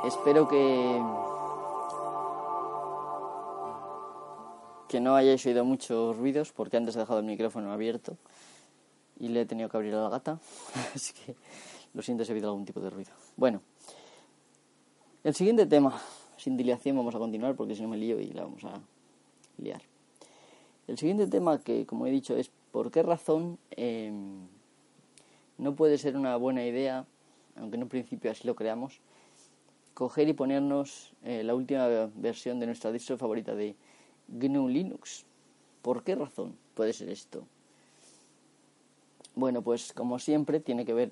Espero 0.03 0.47
que 0.47 1.01
que 4.89 4.99
no 4.99 5.15
hayáis 5.15 5.43
oído 5.47 5.65
muchos 5.65 6.15
ruidos 6.17 6.51
porque 6.51 6.77
antes 6.77 6.95
he 6.95 6.99
dejado 6.99 7.19
el 7.19 7.25
micrófono 7.25 7.71
abierto 7.71 8.15
y 9.19 9.29
le 9.29 9.41
he 9.41 9.45
tenido 9.47 9.67
que 9.67 9.77
abrir 9.77 9.95
a 9.95 10.03
la 10.03 10.09
gata, 10.09 10.39
así 10.95 11.13
que 11.13 11.35
lo 11.95 12.03
siento 12.03 12.23
si 12.23 12.31
he 12.31 12.35
oído 12.35 12.49
algún 12.49 12.65
tipo 12.65 12.79
de 12.79 12.91
ruido. 12.91 13.11
Bueno, 13.35 13.61
el 15.23 15.33
siguiente 15.33 15.65
tema, 15.65 15.99
sin 16.37 16.57
dilación 16.57 16.95
vamos 16.95 17.15
a 17.15 17.17
continuar 17.17 17.55
porque 17.55 17.75
si 17.75 17.81
no 17.81 17.87
me 17.87 17.97
lío 17.97 18.19
y 18.19 18.27
la 18.33 18.43
vamos 18.43 18.63
a 18.65 18.79
liar. 19.57 19.81
El 20.87 20.97
siguiente 20.97 21.25
tema 21.25 21.59
que, 21.59 21.87
como 21.87 22.05
he 22.05 22.11
dicho, 22.11 22.35
es 22.35 22.51
por 22.71 22.91
qué 22.91 23.01
razón 23.01 23.57
em, 23.71 24.47
no 25.57 25.75
puede 25.75 25.97
ser 25.97 26.15
una 26.15 26.35
buena 26.35 26.65
idea, 26.65 27.05
aunque 27.55 27.77
en 27.77 27.83
un 27.83 27.89
principio 27.89 28.31
así 28.31 28.47
lo 28.47 28.55
creamos, 28.55 28.99
coger 29.93 30.27
y 30.27 30.33
ponernos 30.33 31.13
eh, 31.23 31.43
la 31.43 31.55
última 31.55 31.87
versión 32.15 32.59
de 32.59 32.65
nuestra 32.65 32.91
distro 32.91 33.17
favorita 33.17 33.53
de 33.55 33.75
GNU 34.27 34.67
Linux. 34.67 35.25
¿Por 35.81 36.03
qué 36.03 36.15
razón 36.15 36.55
puede 36.73 36.93
ser 36.93 37.09
esto? 37.09 37.45
Bueno, 39.35 39.61
pues 39.61 39.93
como 39.93 40.19
siempre 40.19 40.59
tiene 40.59 40.85
que 40.85 40.93
ver 40.93 41.11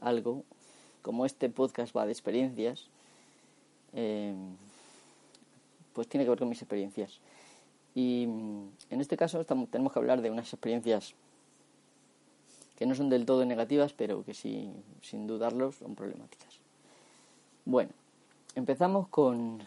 algo, 0.00 0.44
como 1.02 1.26
este 1.26 1.48
podcast 1.48 1.96
va 1.96 2.06
de 2.06 2.12
experiencias, 2.12 2.88
eh, 3.94 4.34
pues 5.92 6.08
tiene 6.08 6.24
que 6.24 6.30
ver 6.30 6.38
con 6.38 6.48
mis 6.48 6.62
experiencias. 6.62 7.20
Y 7.94 8.26
mm, 8.26 8.68
en 8.90 9.00
este 9.00 9.16
caso 9.16 9.44
tenemos 9.44 9.92
que 9.92 9.98
hablar 9.98 10.22
de 10.22 10.30
unas 10.30 10.52
experiencias 10.52 11.14
que 12.82 12.86
no 12.86 12.96
son 12.96 13.08
del 13.08 13.26
todo 13.26 13.44
negativas, 13.44 13.92
pero 13.92 14.24
que 14.24 14.34
sí, 14.34 14.68
sin 15.02 15.28
dudarlo, 15.28 15.70
son 15.70 15.94
problemáticas. 15.94 16.58
Bueno, 17.64 17.92
empezamos 18.56 19.06
con, 19.06 19.62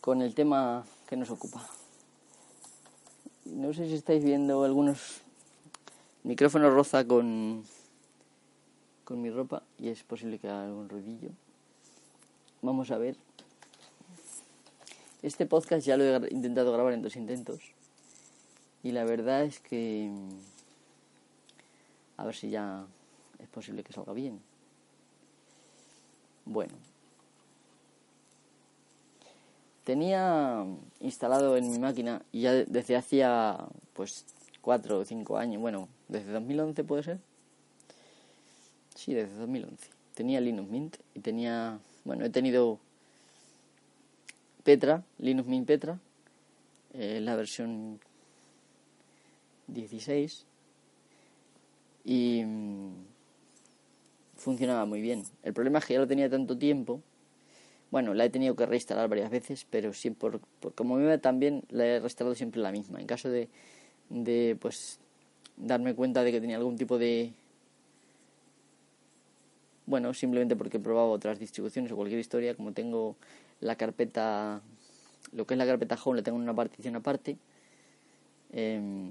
con 0.00 0.22
el 0.22 0.34
tema 0.34 0.86
que 1.06 1.18
nos 1.18 1.28
ocupa. 1.28 1.68
No 3.44 3.74
sé 3.74 3.88
si 3.88 3.94
estáis 3.94 4.24
viendo 4.24 4.64
algunos 4.64 5.20
micrófonos 6.22 6.72
roza 6.72 7.06
con, 7.06 7.62
con 9.04 9.20
mi 9.20 9.28
ropa 9.28 9.62
y 9.78 9.90
es 9.90 10.02
posible 10.02 10.38
que 10.38 10.48
haga 10.48 10.64
algún 10.64 10.88
ruidillo. 10.88 11.28
Vamos 12.62 12.90
a 12.90 12.96
ver. 12.96 13.18
Este 15.20 15.44
podcast 15.44 15.86
ya 15.86 15.98
lo 15.98 16.04
he 16.04 16.32
intentado 16.32 16.72
grabar 16.72 16.94
en 16.94 17.02
dos 17.02 17.16
intentos 17.16 17.60
y 18.82 18.92
la 18.92 19.04
verdad 19.04 19.44
es 19.44 19.60
que 19.60 20.10
a 22.20 22.24
ver 22.24 22.34
si 22.34 22.50
ya 22.50 22.86
es 23.38 23.48
posible 23.48 23.82
que 23.82 23.94
salga 23.94 24.12
bien. 24.12 24.40
Bueno. 26.44 26.74
Tenía 29.84 30.66
instalado 31.00 31.56
en 31.56 31.70
mi 31.70 31.78
máquina 31.78 32.22
y 32.30 32.42
ya 32.42 32.52
desde 32.52 32.96
hacía 32.96 33.56
pues 33.94 34.26
cuatro 34.60 34.98
o 34.98 35.04
cinco 35.04 35.38
años, 35.38 35.62
bueno, 35.62 35.88
desde 36.08 36.30
2011 36.32 36.84
puede 36.84 37.02
ser. 37.02 37.18
Sí, 38.94 39.14
desde 39.14 39.34
2011. 39.36 39.88
Tenía 40.14 40.42
Linux 40.42 40.70
Mint 40.70 40.96
y 41.14 41.20
tenía, 41.20 41.78
bueno, 42.04 42.26
he 42.26 42.30
tenido 42.30 42.78
Petra, 44.62 45.02
Linux 45.18 45.48
Mint 45.48 45.66
Petra, 45.66 45.98
eh, 46.92 47.20
la 47.22 47.34
versión 47.34 47.98
16 49.68 50.49
y 52.04 52.44
mm, 52.44 52.90
funcionaba 54.36 54.84
muy 54.86 55.00
bien. 55.00 55.24
El 55.42 55.52
problema 55.52 55.78
es 55.78 55.86
que 55.86 55.94
ya 55.94 56.00
lo 56.00 56.06
tenía 56.06 56.30
tanto 56.30 56.56
tiempo. 56.56 57.00
Bueno, 57.90 58.14
la 58.14 58.24
he 58.24 58.30
tenido 58.30 58.54
que 58.54 58.66
reinstalar 58.66 59.08
varias 59.08 59.30
veces, 59.30 59.66
pero 59.68 59.92
siempre, 59.92 60.38
por, 60.60 60.74
como 60.74 60.96
me 60.96 61.06
va 61.06 61.18
también, 61.18 61.64
la 61.70 61.86
he 61.86 61.98
reinstalado 61.98 62.34
siempre 62.34 62.60
la 62.60 62.70
misma. 62.72 63.00
En 63.00 63.06
caso 63.06 63.28
de, 63.28 63.48
de 64.10 64.56
pues 64.60 64.98
darme 65.56 65.94
cuenta 65.94 66.22
de 66.22 66.32
que 66.32 66.40
tenía 66.40 66.56
algún 66.56 66.76
tipo 66.76 66.98
de 66.98 67.32
bueno, 69.90 70.14
simplemente 70.14 70.54
porque 70.54 70.76
he 70.76 70.80
probado 70.80 71.10
otras 71.10 71.40
distribuciones 71.40 71.90
o 71.90 71.96
cualquier 71.96 72.20
historia, 72.20 72.54
como 72.54 72.72
tengo 72.72 73.16
la 73.60 73.74
carpeta, 73.74 74.62
lo 75.32 75.46
que 75.46 75.54
es 75.54 75.58
la 75.58 75.66
carpeta 75.66 75.98
home, 76.02 76.18
le 76.18 76.22
tengo 76.22 76.38
una 76.38 76.54
partición 76.54 76.94
aparte, 76.94 77.36
eh, 78.52 79.10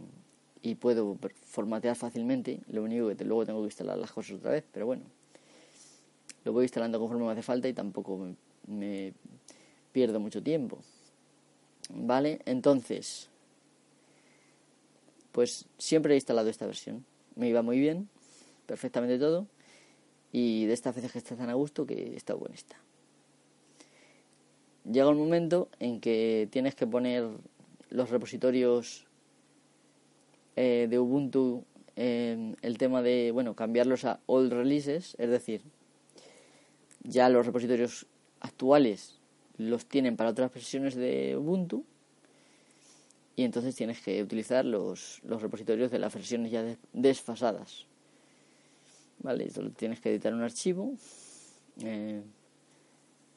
y 0.62 0.76
puedo 0.76 1.18
formatear 1.46 1.96
fácilmente. 1.96 2.60
Lo 2.68 2.84
único 2.84 3.16
que 3.16 3.24
luego 3.24 3.46
tengo 3.46 3.60
que 3.62 3.68
instalar 3.68 3.98
las 3.98 4.12
cosas 4.12 4.38
otra 4.38 4.52
vez, 4.52 4.66
pero 4.72 4.86
bueno. 4.86 5.04
lo 6.44 6.54
voy 6.54 6.66
instalando 6.66 7.00
conforme 7.00 7.26
me 7.26 7.32
hace 7.32 7.42
falta 7.42 7.68
y 7.68 7.74
tampoco 7.74 8.34
me, 8.68 9.14
pierdo 9.92 10.20
mucho 10.20 10.42
tiempo. 10.42 10.80
¿Vale? 11.92 12.42
Entonces, 12.46 13.30
pues 15.32 15.66
siempre 15.78 16.14
he 16.14 16.18
instalado 16.18 16.50
esta 16.50 16.66
versión. 16.66 17.06
Me 17.36 17.50
iba 17.50 17.62
muy 17.62 17.80
bien, 17.80 18.10
perfectamente 18.66 19.18
todo. 19.18 19.48
Y 20.32 20.66
de 20.66 20.74
estas 20.74 20.96
veces 20.96 21.12
que 21.12 21.18
está 21.18 21.36
tan 21.36 21.50
a 21.50 21.56
gusto 21.56 21.86
que 21.86 22.16
está 22.16 22.36
buena 22.36 22.54
esta. 22.54 22.78
Llega 24.90 25.10
un 25.10 25.18
momento 25.18 25.70
en 25.80 26.00
que 26.00 26.48
tienes 26.52 26.76
que 26.76 26.86
poner 26.86 27.28
los 27.90 28.10
repositorios 28.10 29.09
eh, 30.62 30.88
de 30.90 31.00
Ubuntu 31.00 31.64
en 31.96 32.58
el 32.62 32.78
tema 32.78 33.02
de, 33.02 33.32
bueno, 33.32 33.56
cambiarlos 33.56 34.04
a 34.04 34.20
old 34.26 34.52
releases, 34.52 35.16
es 35.18 35.30
decir, 35.30 35.62
ya 37.02 37.30
los 37.30 37.46
repositorios 37.46 38.08
actuales 38.42 39.22
los 39.58 39.86
tienen 39.86 40.18
para 40.18 40.32
otras 40.32 40.54
versiones 40.54 40.96
de 40.96 41.38
Ubuntu 41.38 41.86
y 43.38 43.46
entonces 43.46 43.74
tienes 43.74 44.02
que 44.02 44.22
utilizar 44.22 44.66
los, 44.66 45.22
los 45.24 45.42
repositorios 45.42 45.92
de 45.92 46.00
las 46.00 46.14
versiones 46.14 46.52
ya 46.52 46.76
desfasadas. 46.92 47.86
Vale, 49.20 49.50
solo 49.52 49.72
tienes 49.72 50.02
que 50.02 50.10
editar 50.10 50.34
un 50.34 50.42
archivo 50.42 50.94
eh, 51.82 52.22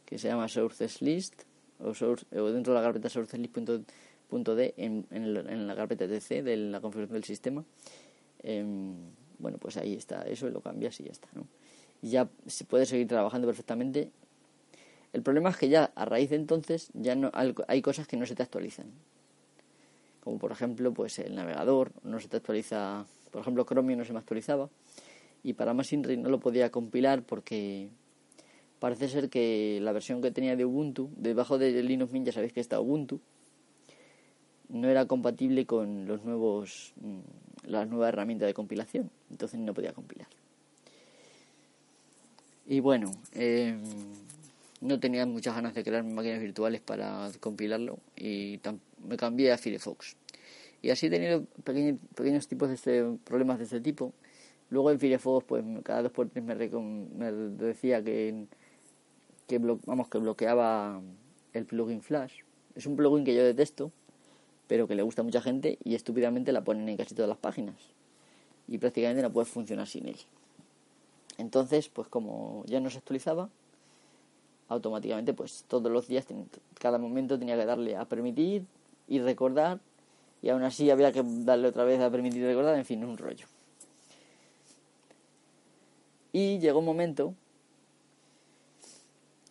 que 0.06 0.18
se 0.18 0.26
llama 0.26 0.48
sources 0.48 1.00
list 1.02 1.42
o, 1.78 1.92
dentro 2.50 2.74
de 2.74 2.80
la 2.80 2.84
carpeta 2.84 3.08
sourceslist.d 4.32 4.74
en, 4.76 5.06
en, 5.10 5.66
la 5.66 5.76
carpeta 5.76 6.06
tc 6.06 6.42
de 6.42 6.56
la 6.56 6.80
configuración 6.80 7.14
del 7.14 7.24
sistema. 7.24 7.64
Em, 8.42 8.94
bueno, 9.38 9.58
pues 9.58 9.76
ahí 9.76 9.94
está 9.94 10.22
eso 10.22 10.48
lo 10.48 10.60
cambias 10.60 10.98
y 11.00 11.04
ya 11.04 11.12
está, 11.12 11.28
¿no? 11.34 11.46
Y 12.00 12.10
ya 12.10 12.28
se 12.46 12.64
puede 12.64 12.86
seguir 12.86 13.06
trabajando 13.06 13.46
perfectamente. 13.46 14.10
El 15.12 15.22
problema 15.22 15.50
es 15.50 15.56
que 15.56 15.68
ya 15.68 15.92
a 15.94 16.04
raíz 16.04 16.30
de 16.30 16.36
entonces 16.36 16.90
ya 16.94 17.14
no 17.14 17.30
hay 17.34 17.82
cosas 17.82 18.08
que 18.08 18.16
no 18.16 18.26
se 18.26 18.34
te 18.34 18.42
actualizan. 18.42 18.86
Como 20.24 20.38
por 20.38 20.52
ejemplo, 20.52 20.92
pues 20.92 21.18
el 21.18 21.34
navegador 21.34 21.92
no 22.02 22.18
se 22.18 22.28
te 22.28 22.38
actualiza, 22.38 23.04
por 23.30 23.42
ejemplo, 23.42 23.64
Chromium 23.64 23.98
no 23.98 24.04
se 24.04 24.12
me 24.12 24.20
actualizaba 24.20 24.70
y 25.42 25.54
para 25.54 25.74
Machinery 25.74 26.16
no 26.16 26.30
lo 26.30 26.40
podía 26.40 26.70
compilar 26.70 27.22
porque 27.22 27.88
parece 28.78 29.08
ser 29.08 29.28
que 29.28 29.80
la 29.82 29.92
versión 29.92 30.22
que 30.22 30.30
tenía 30.30 30.56
de 30.56 30.64
Ubuntu, 30.64 31.10
debajo 31.16 31.58
de 31.58 31.82
Linux 31.82 32.12
Mint 32.12 32.26
ya 32.26 32.32
sabéis 32.32 32.52
que 32.52 32.60
está 32.60 32.80
Ubuntu, 32.80 33.20
no 34.72 34.88
era 34.88 35.06
compatible 35.06 35.66
con 35.66 36.06
los 36.06 36.24
nuevos 36.24 36.94
mm, 37.00 37.70
las 37.70 37.88
nuevas 37.88 38.08
herramientas 38.08 38.46
de 38.46 38.54
compilación, 38.54 39.10
entonces 39.30 39.60
no 39.60 39.74
podía 39.74 39.92
compilar. 39.92 40.26
Y 42.66 42.80
bueno, 42.80 43.12
em, 43.32 43.82
no 44.80 44.98
tenía 44.98 45.26
muchas 45.26 45.54
ganas 45.54 45.74
de 45.74 45.84
crear 45.84 46.02
máquinas 46.04 46.40
virtuales 46.40 46.80
para 46.80 47.30
compilarlo 47.40 47.98
y 48.16 48.60
me 49.06 49.16
cambié 49.16 49.52
a 49.52 49.58
Firefox. 49.58 50.16
Y 50.80 50.90
así 50.90 51.06
he 51.06 51.10
tenido 51.10 51.44
pequeños, 51.64 52.00
pequeños 52.14 52.48
tipos 52.48 52.68
de 52.68 52.74
este, 52.74 53.04
problemas 53.24 53.58
de 53.58 53.64
este 53.64 53.80
tipo. 53.80 54.12
Luego 54.70 54.90
en 54.90 54.98
Firefox, 54.98 55.44
pues 55.46 55.64
cada 55.84 56.02
dos 56.02 56.12
por 56.12 56.28
tres 56.30 56.42
me, 56.42 56.54
me 56.54 57.32
decía 57.32 58.02
que, 58.02 58.46
que, 59.46 59.58
vamos, 59.58 60.08
que 60.08 60.18
bloqueaba 60.18 61.00
el 61.52 61.66
plugin 61.66 62.00
Flash. 62.00 62.40
Es 62.74 62.86
un 62.86 62.96
plugin 62.96 63.24
que 63.24 63.34
yo 63.34 63.44
detesto, 63.44 63.92
pero 64.66 64.88
que 64.88 64.94
le 64.94 65.02
gusta 65.02 65.22
a 65.22 65.24
mucha 65.24 65.40
gente 65.40 65.78
y 65.84 65.94
estúpidamente 65.94 66.52
la 66.52 66.62
ponen 66.62 66.88
en 66.88 66.96
casi 66.96 67.14
todas 67.14 67.28
las 67.28 67.38
páginas. 67.38 67.76
Y 68.68 68.78
prácticamente 68.78 69.22
no 69.22 69.32
puede 69.32 69.46
funcionar 69.46 69.86
sin 69.86 70.08
él. 70.08 70.16
Entonces, 71.38 71.88
pues 71.88 72.08
como 72.08 72.64
ya 72.66 72.80
no 72.80 72.90
se 72.90 72.98
actualizaba, 72.98 73.48
automáticamente 74.68 75.34
pues 75.34 75.64
todos 75.68 75.90
los 75.90 76.08
días, 76.08 76.26
cada 76.78 76.98
momento 76.98 77.38
tenía 77.38 77.56
que 77.56 77.66
darle 77.66 77.96
a 77.96 78.04
permitir 78.04 78.64
y 79.08 79.20
recordar 79.20 79.80
y 80.42 80.48
aún 80.48 80.62
así 80.64 80.90
había 80.90 81.12
que 81.12 81.22
darle 81.24 81.68
otra 81.68 81.84
vez 81.84 82.00
a 82.00 82.10
permitir 82.10 82.42
y 82.42 82.46
recordar, 82.46 82.76
en 82.76 82.84
fin, 82.84 83.04
un 83.04 83.16
rollo. 83.16 83.46
Y 86.32 86.58
llegó 86.58 86.80
un 86.80 86.84
momento 86.84 87.34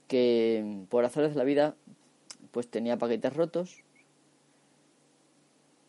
que 0.07 0.83
por 0.89 1.05
hacerles 1.05 1.35
la 1.35 1.45
vida 1.45 1.75
pues 2.51 2.67
tenía 2.67 2.97
paquetes 2.97 3.33
rotos. 3.33 3.77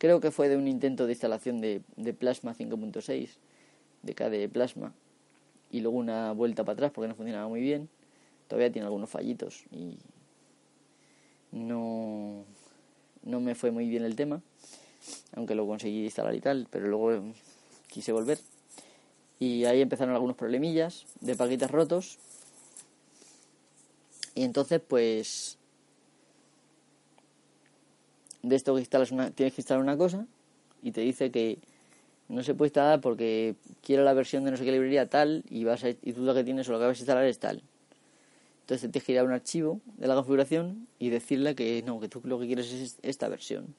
Creo 0.03 0.19
que 0.19 0.31
fue 0.31 0.49
de 0.49 0.57
un 0.57 0.67
intento 0.67 1.05
de 1.05 1.13
instalación 1.13 1.61
de, 1.61 1.81
de 1.95 2.13
Plasma 2.13 2.53
5.6, 2.53 3.29
de 4.01 4.13
KDE 4.13 4.49
Plasma, 4.49 4.93
y 5.71 5.79
luego 5.79 5.97
una 5.97 6.33
vuelta 6.33 6.65
para 6.65 6.73
atrás 6.73 6.91
porque 6.93 7.07
no 7.07 7.15
funcionaba 7.15 7.47
muy 7.47 7.61
bien. 7.61 7.87
Todavía 8.49 8.69
tiene 8.69 8.85
algunos 8.85 9.09
fallitos 9.09 9.63
y 9.71 9.97
no, 11.53 12.43
no 13.23 13.39
me 13.39 13.55
fue 13.55 13.71
muy 13.71 13.87
bien 13.87 14.03
el 14.03 14.17
tema, 14.17 14.41
aunque 15.37 15.55
lo 15.55 15.65
conseguí 15.65 16.03
instalar 16.03 16.35
y 16.35 16.41
tal, 16.41 16.67
pero 16.69 16.89
luego 16.89 17.23
quise 17.87 18.11
volver. 18.11 18.39
Y 19.39 19.63
ahí 19.63 19.79
empezaron 19.79 20.13
algunos 20.13 20.35
problemillas 20.35 21.05
de 21.21 21.37
paquetes 21.37 21.71
rotos. 21.71 22.19
Y 24.35 24.43
entonces 24.43 24.81
pues 24.85 25.57
de 28.43 28.55
esto 28.55 28.75
que 28.75 28.81
instalas 28.81 29.11
una, 29.11 29.31
tienes 29.31 29.55
que 29.55 29.61
instalar 29.61 29.81
una 29.81 29.97
cosa 29.97 30.27
y 30.83 30.91
te 30.91 31.01
dice 31.01 31.31
que 31.31 31.57
no 32.29 32.43
se 32.43 32.53
puede 32.53 32.67
instalar 32.67 33.01
porque 33.01 33.55
quiero 33.81 34.03
la 34.03 34.13
versión 34.13 34.43
de 34.43 34.51
no 34.51 34.57
sé 34.57 34.65
qué 34.65 34.71
librería 34.71 35.09
tal 35.09 35.43
y 35.49 35.63
vas 35.63 35.83
a, 35.83 35.89
y 35.89 36.13
tú 36.13 36.21
lo 36.21 36.33
que 36.33 36.43
tienes 36.43 36.67
o 36.69 36.73
lo 36.73 36.79
que 36.79 36.85
vas 36.85 36.97
a 36.97 37.01
instalar 37.01 37.25
es 37.25 37.39
tal. 37.39 37.63
Entonces 38.61 38.91
tienes 38.91 39.05
que 39.05 39.11
ir 39.11 39.19
a 39.19 39.23
un 39.23 39.31
archivo 39.31 39.81
de 39.97 40.07
la 40.07 40.15
configuración 40.15 40.87
y 40.99 41.09
decirle 41.09 41.55
que 41.55 41.83
no, 41.85 41.99
que 41.99 42.07
tú 42.07 42.21
lo 42.23 42.39
que 42.39 42.47
quieres 42.47 42.71
es 42.71 42.97
esta 43.01 43.27
versión. 43.27 43.75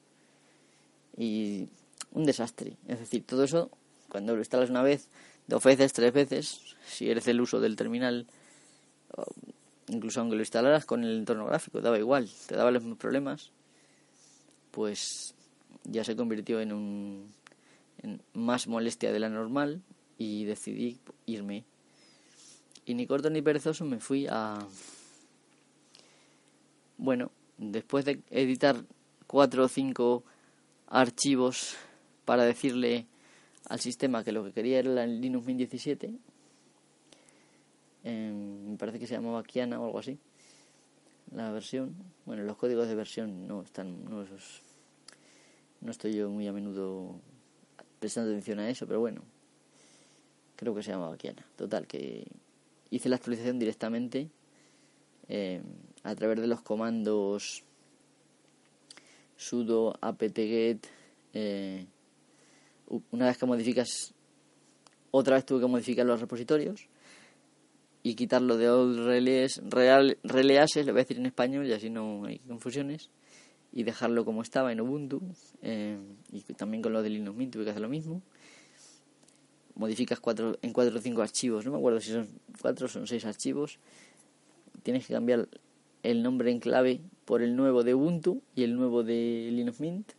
Y 1.17 1.69
un 2.13 2.25
desastre. 2.25 2.77
Es 2.87 2.99
decir, 2.99 3.25
todo 3.25 3.45
eso, 3.45 3.71
cuando 4.09 4.35
lo 4.35 4.41
instalas 4.41 4.69
una 4.69 4.83
vez, 4.83 5.09
te 5.49 5.55
ofreces 5.55 5.93
tres 5.93 6.13
veces, 6.13 6.77
si 6.87 7.11
eres 7.11 7.27
el 7.29 7.41
uso 7.41 7.61
del 7.61 7.77
terminal, 7.77 8.27
incluso 9.89 10.21
aunque 10.21 10.37
lo 10.37 10.43
instalaras 10.43 10.85
con 10.85 11.03
el 11.05 11.19
entorno 11.19 11.47
gráfico, 11.47 11.81
daba 11.81 11.99
igual, 11.99 12.29
te 12.47 12.57
daba 12.57 12.71
los 12.71 12.83
mismos 12.83 12.99
problemas, 12.99 13.53
pues 14.75 15.35
ya 15.85 16.03
se 16.03 16.17
convirtió 16.17 16.61
en 16.61 16.73
un 16.73 17.33
más 18.33 18.67
molestia 18.67 19.13
de 19.13 19.21
la 19.21 19.29
normal 19.29 19.83
y 20.19 20.45
decidí 20.45 20.99
irme. 21.27 21.65
Y 22.85 22.95
ni 22.95 23.07
corto 23.07 23.31
ni 23.31 23.41
perezoso 23.41 23.85
me 23.85 24.01
fui 24.01 24.27
a... 24.29 24.59
Bueno, 26.99 27.31
después 27.57 28.05
de 28.05 28.21
editar 28.31 28.85
cuatro 29.27 29.65
o 29.65 29.69
cinco 29.69 30.25
archivos 30.89 31.77
para 32.25 32.45
decirle 32.45 33.07
al 33.69 33.81
sistema 33.81 34.25
que 34.25 34.33
lo 34.33 34.45
que 34.45 34.53
quería 34.53 34.81
era 34.81 35.05
el 35.05 35.21
Linux 35.21 35.47
Mint 35.47 35.59
17, 35.59 36.13
em, 38.05 38.71
me 38.71 38.77
parece 38.77 38.99
que 38.99 39.07
se 39.07 39.15
llamaba 39.15 39.43
Kiana 39.43 39.81
o 39.81 39.87
algo 39.87 39.99
así, 39.99 40.19
la 41.35 41.51
versión. 41.51 41.95
Bueno, 42.27 42.43
los 42.43 42.57
códigos 42.57 42.87
de 42.87 42.95
versión 42.95 43.47
no 43.49 43.63
están, 43.63 44.05
no, 44.05 44.25
no 45.85 45.91
estoy 45.91 46.15
yo 46.15 46.31
muy 46.31 46.49
a 46.49 46.53
menudo 46.53 47.21
prestando 48.01 48.31
atención 48.31 48.59
a 48.59 48.69
eso, 48.69 48.87
pero 48.87 49.01
bueno, 49.01 49.23
creo 50.57 50.75
que 50.75 50.83
se 50.83 50.91
llamaba 50.91 51.17
Kiana. 51.17 51.47
Total, 51.57 51.87
que 51.87 52.27
hice 52.91 53.09
la 53.09 53.17
actualización 53.17 53.59
directamente 53.59 54.31
eh, 55.29 55.63
a 56.03 56.15
través 56.15 56.41
de 56.41 56.47
los 56.47 56.63
comandos 56.63 57.65
sudo 59.37 59.95
apt-get. 60.01 60.87
Eh, 61.35 61.87
una 63.11 63.27
vez 63.27 63.37
que 63.37 63.47
modificas, 63.47 64.15
otra 65.11 65.37
vez 65.37 65.45
tuve 65.45 65.61
que 65.61 65.67
modificar 65.67 66.07
los 66.07 66.21
repositorios 66.21 66.89
y 68.03 68.15
quitarlo 68.15 68.57
de 68.57 68.71
old 68.71 69.07
release, 69.07 69.61
real, 69.65 70.17
releases, 70.23 70.87
le 70.87 70.93
voy 70.93 71.01
a 71.01 71.05
decir 71.05 71.19
en 71.19 71.27
español 71.27 71.67
y 71.67 71.73
así 71.73 71.91
no 71.91 72.25
hay 72.25 72.39
confusiones 72.41 73.11
y 73.75 73.83
dejarlo 73.83 74.25
como 74.25 74.41
estaba 74.41 74.71
en 74.71 74.81
Ubuntu 74.81 75.21
eh, 75.61 75.99
y 76.33 76.41
también 76.55 76.81
con 76.81 76.93
lo 76.93 77.03
de 77.03 77.11
Linux 77.11 77.37
Mint 77.37 77.53
tuve 77.53 77.65
que 77.65 77.71
hacer 77.71 77.83
lo 77.83 77.89
mismo. 77.89 78.23
Modificas 79.75 80.21
cuatro, 80.21 80.57
en 80.63 80.73
cuatro 80.73 80.97
o 80.97 81.03
cinco 81.03 81.23
archivos 81.23 81.67
no 81.67 81.73
me 81.73 81.79
acuerdo 81.79 82.01
si 82.01 82.13
son 82.13 82.29
cuatro 82.63 82.87
o 82.87 82.89
son 82.89 83.09
seis 83.09 83.25
archivos. 83.25 83.81
Tienes 84.85 85.09
que 85.09 85.15
cambiar 85.15 85.49
el 86.05 86.23
nombre 86.23 86.53
en 86.53 86.61
clave 86.61 87.01
por 87.25 87.43
el 87.43 87.57
nuevo 87.57 87.83
de 87.83 87.97
Ubuntu 87.97 88.43
y 88.55 88.63
el 88.63 88.77
nuevo 88.77 89.03
de 89.03 89.49
Linux 89.51 89.81
Mint. 89.81 90.13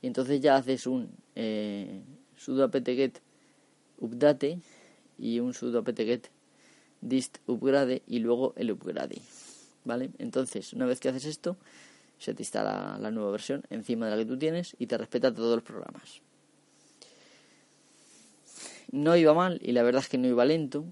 Y 0.00 0.06
entonces 0.06 0.40
ya 0.40 0.54
haces 0.54 0.86
un 0.86 1.10
eh, 1.34 2.00
sudo 2.36 2.62
apt-get 2.62 3.18
update 3.98 4.60
y 5.18 5.40
un 5.40 5.52
sudo 5.52 5.80
apt-get 5.80 6.28
dist 7.00 7.38
upgrade 7.48 8.02
y 8.06 8.20
luego 8.20 8.54
el 8.56 8.70
upgrade 8.70 9.20
vale 9.84 10.10
entonces 10.18 10.74
una 10.74 10.84
vez 10.84 11.00
que 11.00 11.08
haces 11.08 11.24
esto 11.24 11.56
se 12.20 12.34
te 12.34 12.42
instala 12.42 12.98
la 13.00 13.10
nueva 13.10 13.30
versión 13.30 13.64
encima 13.70 14.04
de 14.04 14.12
la 14.12 14.18
que 14.18 14.26
tú 14.26 14.38
tienes 14.38 14.76
y 14.78 14.86
te 14.86 14.98
respeta 14.98 15.32
todos 15.32 15.54
los 15.56 15.64
programas. 15.64 16.20
No 18.92 19.16
iba 19.16 19.32
mal 19.32 19.58
y 19.62 19.72
la 19.72 19.82
verdad 19.82 20.02
es 20.02 20.08
que 20.10 20.18
no 20.18 20.28
iba 20.28 20.44
lento, 20.44 20.84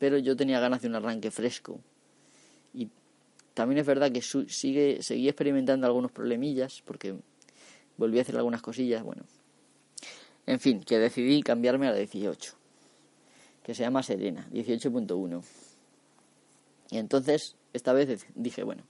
pero 0.00 0.18
yo 0.18 0.34
tenía 0.34 0.58
ganas 0.58 0.82
de 0.82 0.88
un 0.88 0.96
arranque 0.96 1.30
fresco. 1.30 1.78
Y 2.74 2.90
también 3.54 3.78
es 3.78 3.86
verdad 3.86 4.10
que 4.10 4.22
sigue, 4.22 5.02
seguí 5.02 5.28
experimentando 5.28 5.86
algunos 5.86 6.10
problemillas, 6.10 6.82
porque 6.84 7.14
volví 7.96 8.18
a 8.18 8.22
hacer 8.22 8.36
algunas 8.36 8.60
cosillas, 8.60 9.04
bueno. 9.04 9.22
En 10.46 10.58
fin, 10.58 10.80
que 10.80 10.98
decidí 10.98 11.42
cambiarme 11.44 11.86
a 11.86 11.92
la 11.92 11.98
18, 11.98 12.54
que 13.62 13.72
se 13.72 13.84
llama 13.84 14.02
Serena, 14.02 14.48
18.1. 14.52 15.44
Y 16.90 16.98
entonces, 16.98 17.54
esta 17.72 17.92
vez 17.92 18.26
dije, 18.34 18.64
bueno, 18.64 18.82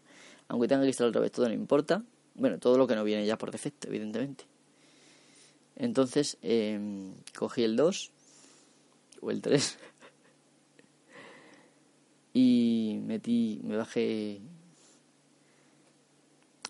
aunque 0.49 0.69
tenga 0.69 0.83
que 0.83 0.89
instalar 0.89 1.11
otra 1.11 1.21
vez 1.21 1.33
todo, 1.33 1.49
no 1.49 1.55
importa. 1.55 2.03
Bueno, 2.35 2.59
todo 2.59 2.79
lo 2.79 2.87
que 2.87 2.95
no 2.95 3.05
viene 3.05 3.27
ya 3.27 3.39
por 3.39 3.51
defecto, 3.51 3.89
evidentemente. 3.89 4.45
Entonces, 5.77 6.39
em, 6.43 7.15
cogí 7.37 7.65
el 7.65 7.77
2 7.77 8.11
o 9.21 9.31
el 9.31 9.43
3 9.43 9.79
y 12.35 12.99
metí, 13.05 13.61
me 13.63 13.77
bajé 13.77 14.41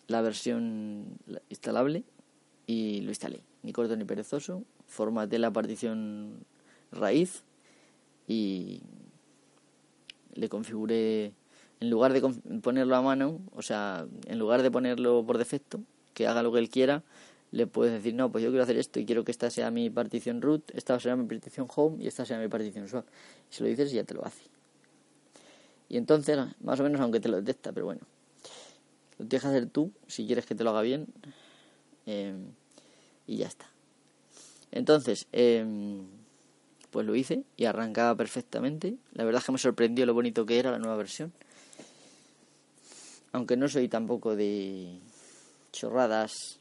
la 0.08 0.22
versión 0.22 1.18
instalable 1.48 2.04
y 2.66 3.00
lo 3.00 3.10
instalé. 3.10 3.42
Ni 3.62 3.72
corto 3.72 3.96
ni 3.96 4.04
perezoso. 4.04 4.62
Formaté 4.86 5.38
la 5.38 5.52
partición 5.52 6.44
raíz 6.92 7.42
y 8.28 8.82
le 10.34 10.48
configuré, 10.48 11.32
en 11.80 11.90
lugar 11.90 12.12
de 12.12 12.20
ponerlo 12.60 12.96
a 12.96 13.02
mano, 13.02 13.40
o 13.54 13.62
sea, 13.62 14.06
en 14.26 14.38
lugar 14.38 14.62
de 14.62 14.70
ponerlo 14.70 15.24
por 15.26 15.38
defecto, 15.38 15.80
que 16.14 16.26
haga 16.26 16.42
lo 16.42 16.52
que 16.52 16.58
él 16.58 16.70
quiera, 16.70 17.02
le 17.52 17.66
puedes 17.66 17.92
decir, 17.92 18.14
no, 18.14 18.30
pues 18.30 18.42
yo 18.42 18.50
quiero 18.50 18.64
hacer 18.64 18.76
esto 18.76 18.98
y 18.98 19.06
quiero 19.06 19.24
que 19.24 19.30
esta 19.30 19.50
sea 19.50 19.70
mi 19.70 19.90
partición 19.90 20.42
root, 20.42 20.70
esta 20.74 20.98
sea 20.98 21.16
mi 21.16 21.26
partición 21.26 21.68
home 21.74 22.02
y 22.02 22.06
esta 22.06 22.24
sea 22.24 22.38
mi 22.38 22.48
partición 22.48 22.88
swap. 22.88 23.06
Y 23.50 23.54
se 23.54 23.62
lo 23.62 23.68
dices 23.68 23.92
ya 23.92 24.04
te 24.04 24.14
lo 24.14 24.24
hace. 24.24 24.42
Y 25.88 25.96
entonces, 25.96 26.38
más 26.60 26.80
o 26.80 26.82
menos, 26.82 27.00
aunque 27.00 27.20
te 27.20 27.28
lo 27.28 27.36
detecta, 27.36 27.72
pero 27.72 27.86
bueno, 27.86 28.00
lo 29.18 29.26
tienes 29.26 29.42
que 29.42 29.48
hacer 29.48 29.66
tú 29.66 29.92
si 30.06 30.26
quieres 30.26 30.46
que 30.46 30.54
te 30.54 30.64
lo 30.64 30.70
haga 30.70 30.82
bien. 30.82 31.06
Em, 32.06 32.46
y 33.26 33.36
ya 33.36 33.46
está. 33.46 33.66
Entonces, 34.72 35.26
em, 35.32 36.06
pues 36.90 37.06
lo 37.06 37.14
hice 37.14 37.44
y 37.56 37.64
arrancaba 37.66 38.14
perfectamente. 38.16 38.96
La 39.12 39.24
verdad 39.24 39.40
es 39.40 39.46
que 39.46 39.52
me 39.52 39.58
sorprendió 39.58 40.06
lo 40.06 40.14
bonito 40.14 40.46
que 40.46 40.58
era 40.58 40.70
la 40.70 40.78
nueva 40.78 40.96
versión. 40.96 41.32
Aunque 43.36 43.58
no 43.58 43.68
soy 43.68 43.86
tampoco 43.86 44.34
de 44.34 44.98
chorradas, 45.70 46.58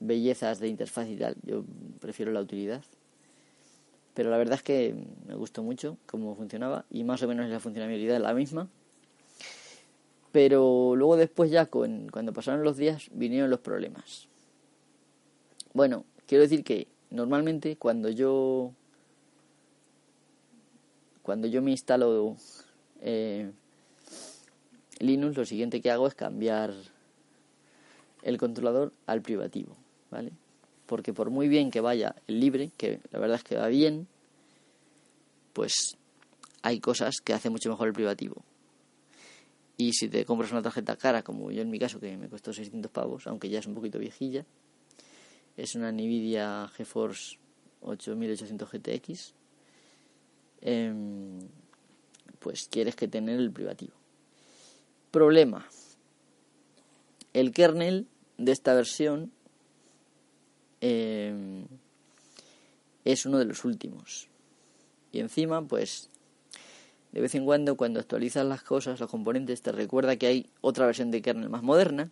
bellezas 0.00 0.60
de 0.60 0.68
interfaz 0.68 1.08
y 1.08 1.16
tal, 1.16 1.34
yo 1.46 1.64
prefiero 1.98 2.30
la 2.30 2.42
utilidad. 2.42 2.82
Pero 4.12 4.28
la 4.28 4.36
verdad 4.36 4.56
es 4.56 4.62
que 4.62 4.94
me 5.26 5.34
gustó 5.34 5.62
mucho 5.62 5.96
cómo 6.04 6.36
funcionaba 6.36 6.84
y 6.90 7.04
más 7.04 7.22
o 7.22 7.26
menos 7.26 7.48
la 7.48 7.58
funcionalidad 7.58 8.16
es 8.16 8.20
la 8.20 8.34
misma. 8.34 8.68
Pero 10.30 10.94
luego 10.94 11.16
después 11.16 11.50
ya 11.50 11.64
cuando 11.64 12.34
pasaron 12.34 12.64
los 12.64 12.76
días 12.76 13.08
vinieron 13.10 13.48
los 13.48 13.60
problemas. 13.60 14.28
Bueno, 15.72 16.04
quiero 16.26 16.42
decir 16.42 16.64
que 16.64 16.86
normalmente 17.08 17.78
cuando 17.78 18.10
yo 18.10 18.72
cuando 21.22 21.46
yo 21.46 21.62
me 21.62 21.70
instalo 21.70 22.36
eh, 23.00 23.50
Linux, 25.00 25.36
lo 25.36 25.44
siguiente 25.44 25.80
que 25.80 25.90
hago 25.90 26.06
es 26.06 26.14
cambiar 26.14 26.72
el 28.22 28.38
controlador 28.38 28.92
al 29.06 29.22
privativo, 29.22 29.76
¿vale? 30.10 30.32
Porque 30.86 31.12
por 31.12 31.30
muy 31.30 31.48
bien 31.48 31.70
que 31.70 31.80
vaya 31.80 32.14
el 32.26 32.40
libre, 32.40 32.70
que 32.76 33.00
la 33.10 33.18
verdad 33.18 33.36
es 33.36 33.44
que 33.44 33.56
va 33.56 33.68
bien, 33.68 34.06
pues 35.52 35.96
hay 36.62 36.80
cosas 36.80 37.16
que 37.22 37.32
hace 37.32 37.50
mucho 37.50 37.70
mejor 37.70 37.88
el 37.88 37.94
privativo. 37.94 38.42
Y 39.76 39.92
si 39.92 40.08
te 40.08 40.24
compras 40.24 40.52
una 40.52 40.62
tarjeta 40.62 40.96
cara, 40.96 41.22
como 41.22 41.50
yo 41.50 41.62
en 41.62 41.70
mi 41.70 41.78
caso, 41.78 41.98
que 41.98 42.16
me 42.16 42.28
costó 42.28 42.52
600 42.52 42.90
pavos, 42.90 43.26
aunque 43.26 43.48
ya 43.48 43.58
es 43.58 43.66
un 43.66 43.74
poquito 43.74 43.98
viejilla, 43.98 44.44
es 45.56 45.74
una 45.74 45.90
Nvidia 45.90 46.68
GeForce 46.74 47.38
8800 47.82 48.70
GTX, 48.70 49.34
em, 50.62 51.40
pues 52.38 52.68
quieres 52.70 52.96
que 52.96 53.08
tener 53.08 53.38
el 53.38 53.50
privativo. 53.50 54.03
Problema. 55.14 55.64
El 57.34 57.52
kernel 57.52 58.08
de 58.36 58.50
esta 58.50 58.74
versión 58.74 59.30
em, 60.80 61.68
es 63.04 63.24
uno 63.24 63.38
de 63.38 63.44
los 63.44 63.64
últimos. 63.64 64.28
Y 65.12 65.20
encima, 65.20 65.62
pues 65.62 66.10
de 67.12 67.20
vez 67.20 67.32
en 67.36 67.44
cuando 67.44 67.76
cuando 67.76 68.00
actualizas 68.00 68.44
las 68.44 68.64
cosas, 68.64 68.98
los 68.98 69.08
componentes, 69.08 69.62
te 69.62 69.70
recuerda 69.70 70.16
que 70.16 70.26
hay 70.26 70.50
otra 70.62 70.84
versión 70.84 71.12
de 71.12 71.22
kernel 71.22 71.48
más 71.48 71.62
moderna. 71.62 72.10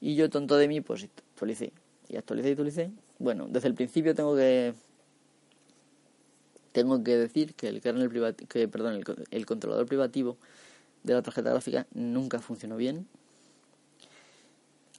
Y 0.00 0.14
yo, 0.14 0.30
tonto 0.30 0.56
de 0.56 0.66
mí, 0.66 0.80
pues 0.80 1.04
actualicé. 1.34 1.74
Y 2.08 2.16
actualicé 2.16 2.48
y 2.48 2.52
actualicé. 2.52 2.90
Bueno, 3.18 3.48
desde 3.50 3.68
el 3.68 3.74
principio 3.74 4.14
tengo 4.14 4.34
que 4.34 4.72
tengo 6.72 7.04
que 7.04 7.18
decir 7.18 7.52
que 7.52 7.68
el 7.68 7.82
kernel 7.82 8.08
privativo, 8.08 8.48
que 8.48 8.66
perdón, 8.66 8.94
el, 8.94 9.04
el 9.30 9.44
controlador 9.44 9.84
privativo 9.84 10.38
de 11.02 11.14
la 11.14 11.22
tarjeta 11.22 11.50
gráfica 11.50 11.86
nunca 11.92 12.40
funcionó 12.40 12.76
bien. 12.76 13.06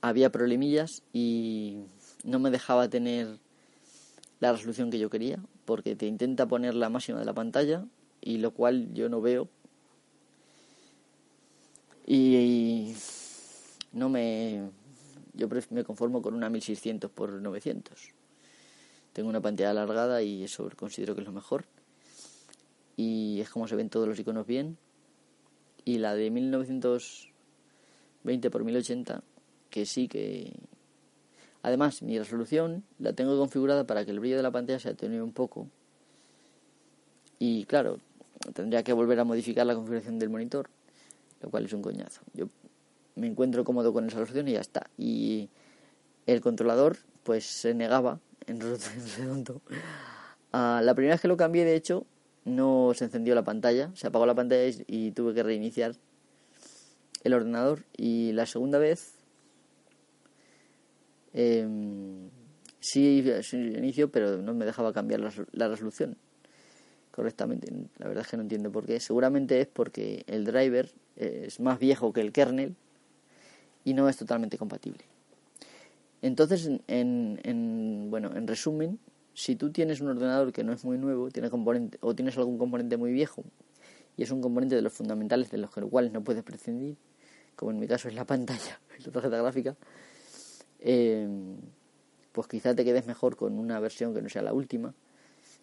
Había 0.02 0.32
problemillas 0.32 1.04
y 1.14 1.84
no 2.24 2.40
me 2.40 2.52
dejaba 2.52 2.90
tener 2.90 3.40
la 4.40 4.54
resolución 4.54 4.90
que 4.90 5.00
yo 5.00 5.10
quería, 5.10 5.40
porque 5.66 5.96
te 5.96 6.06
intenta 6.06 6.48
poner 6.48 6.74
la 6.76 6.90
máxima 6.90 7.20
de 7.20 7.26
la 7.26 7.34
pantalla 7.34 7.86
y 8.22 8.38
lo 8.38 8.52
cual 8.52 8.94
yo 8.94 9.10
no 9.10 9.22
veo. 9.22 9.50
Y, 12.06 12.96
no 13.92 14.10
me. 14.10 14.72
Yo 15.34 15.48
me 15.70 15.84
conformo 15.84 16.22
con 16.22 16.34
una 16.34 16.50
1600 16.50 17.12
por 17.12 17.32
900. 17.32 18.14
Tengo 19.14 19.30
una 19.30 19.42
pantalla 19.42 19.72
alargada 19.72 20.22
y 20.22 20.44
eso 20.44 20.70
considero 20.76 21.16
que 21.16 21.22
es 21.22 21.28
lo 21.28 21.34
mejor. 21.34 21.66
Y 22.98 23.40
es 23.42 23.50
como 23.50 23.68
se 23.68 23.76
ven 23.76 23.90
todos 23.90 24.08
los 24.08 24.20
iconos 24.20 24.46
bien. 24.46 24.78
Y 25.86 26.00
la 26.00 26.16
de 26.16 26.30
1920 26.30 28.50
por 28.50 28.64
1080, 28.64 29.24
que 29.70 29.86
sí 29.86 30.08
que. 30.08 30.54
Además, 31.62 32.02
mi 32.02 32.18
resolución 32.18 32.84
la 33.00 33.14
tengo 33.14 33.38
configurada 33.38 33.86
para 33.86 34.06
que 34.06 34.12
el 34.12 34.20
brillo 34.20 34.38
de 34.38 34.44
la 34.44 34.52
pantalla 34.52 34.80
se 34.80 34.90
atenúe 34.90 35.24
un 35.24 35.34
poco. 35.34 35.68
Y 37.38 37.66
claro, 37.66 38.00
tendría 38.54 38.84
que 38.84 38.94
volver 38.94 39.20
a 39.20 39.24
modificar 39.24 39.66
la 39.66 39.76
configuración 39.76 40.20
del 40.20 40.30
monitor, 40.30 40.70
lo 41.42 41.50
cual 41.50 41.66
es 41.66 41.74
un 41.74 41.82
coñazo. 41.82 42.22
Yo 42.34 42.48
me 43.16 43.28
encuentro 43.28 43.64
cómodo 43.64 43.94
con 43.94 44.08
esa 44.08 44.20
resolución 44.20 44.48
y 44.48 44.54
ya 44.54 44.62
está. 44.62 44.90
Y 44.98 45.50
el 46.26 46.42
controlador, 46.42 46.98
pues 47.24 47.46
se 47.46 47.74
negaba 47.74 48.20
en 48.48 48.60
redondo. 49.18 49.62
La 50.52 50.94
primera 50.96 51.16
vez 51.16 51.22
que 51.22 51.28
lo 51.28 51.38
cambié, 51.38 51.66
de 51.66 51.76
hecho, 51.76 52.06
no 52.50 52.92
se 52.96 53.06
encendió 53.06 53.36
la 53.36 53.44
pantalla, 53.44 53.92
se 53.96 54.08
apagó 54.08 54.26
la 54.26 54.36
pantalla 54.36 54.72
y, 54.88 55.12
tuve 55.12 55.34
que 55.34 55.44
reiniciar 55.44 55.96
el 57.24 57.34
ordenador. 57.34 57.84
Y 57.96 58.32
la 58.34 58.46
segunda 58.46 58.80
vez, 58.80 59.14
eh, 61.34 61.68
sí, 62.80 63.26
sí 63.44 63.58
inicio, 63.58 64.10
pero 64.12 64.38
no 64.38 64.54
me 64.54 64.66
dejaba 64.66 64.94
cambiar 64.94 65.22
la 65.52 65.68
resolución 65.68 66.18
correctamente. 67.12 67.68
La 67.98 68.08
verdad 68.08 68.24
es 68.24 68.30
que 68.30 68.38
no 68.38 68.44
entiendo 68.44 68.72
por 68.72 68.86
qué. 68.86 69.00
Seguramente 69.00 69.60
es 69.60 69.68
porque 69.68 70.24
el 70.28 70.46
driver 70.46 70.90
es 71.18 71.60
más 71.60 71.78
viejo 71.78 72.14
que 72.14 72.22
el 72.22 72.32
kernel 72.32 72.76
y 73.84 73.94
no 73.94 74.08
es 74.08 74.16
totalmente 74.16 74.58
compatible. 74.58 75.04
Entonces, 76.22 76.70
en, 76.88 77.40
en, 77.44 78.08
bueno, 78.10 78.32
en 78.36 78.48
resumen, 78.48 79.00
si 79.40 79.56
tú 79.56 79.72
tienes 79.72 80.02
un 80.02 80.10
ordenador 80.10 80.52
que 80.52 80.66
no 80.66 80.74
es 80.74 80.84
muy 80.84 80.98
nuevo, 80.98 81.30
tiene 81.30 81.50
componente, 81.50 81.98
o 82.02 82.14
tienes 82.14 82.38
algún 82.38 82.58
componente 82.58 82.98
muy 82.98 83.14
viejo 83.14 83.46
y 84.18 84.24
es 84.24 84.32
un 84.32 84.42
componente 84.42 84.76
de 84.76 84.82
los 84.82 84.92
fundamentales 84.92 85.50
de 85.50 85.58
los 85.60 85.72
cuales 85.72 86.12
no 86.12 86.22
puedes 86.22 86.44
prescindir, 86.44 86.98
como 87.56 87.72
en 87.72 87.80
mi 87.80 87.88
caso 87.88 88.10
es 88.10 88.16
la 88.16 88.26
pantalla, 88.26 88.82
la 89.06 89.12
tarjeta 89.14 89.38
gráfica, 89.38 89.78
eh, 90.82 91.26
pues 92.34 92.48
quizá 92.50 92.76
te 92.76 92.84
quedes 92.84 93.08
mejor 93.08 93.38
con 93.38 93.58
una 93.58 93.80
versión 93.80 94.14
que 94.14 94.22
no 94.22 94.28
sea 94.28 94.42
la 94.42 94.52
última, 94.52 94.94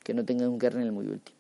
que 0.03 0.15
no 0.15 0.25
tenga 0.25 0.49
un 0.49 0.59
kernel 0.59 0.91
muy 0.91 1.07
último. 1.09 1.37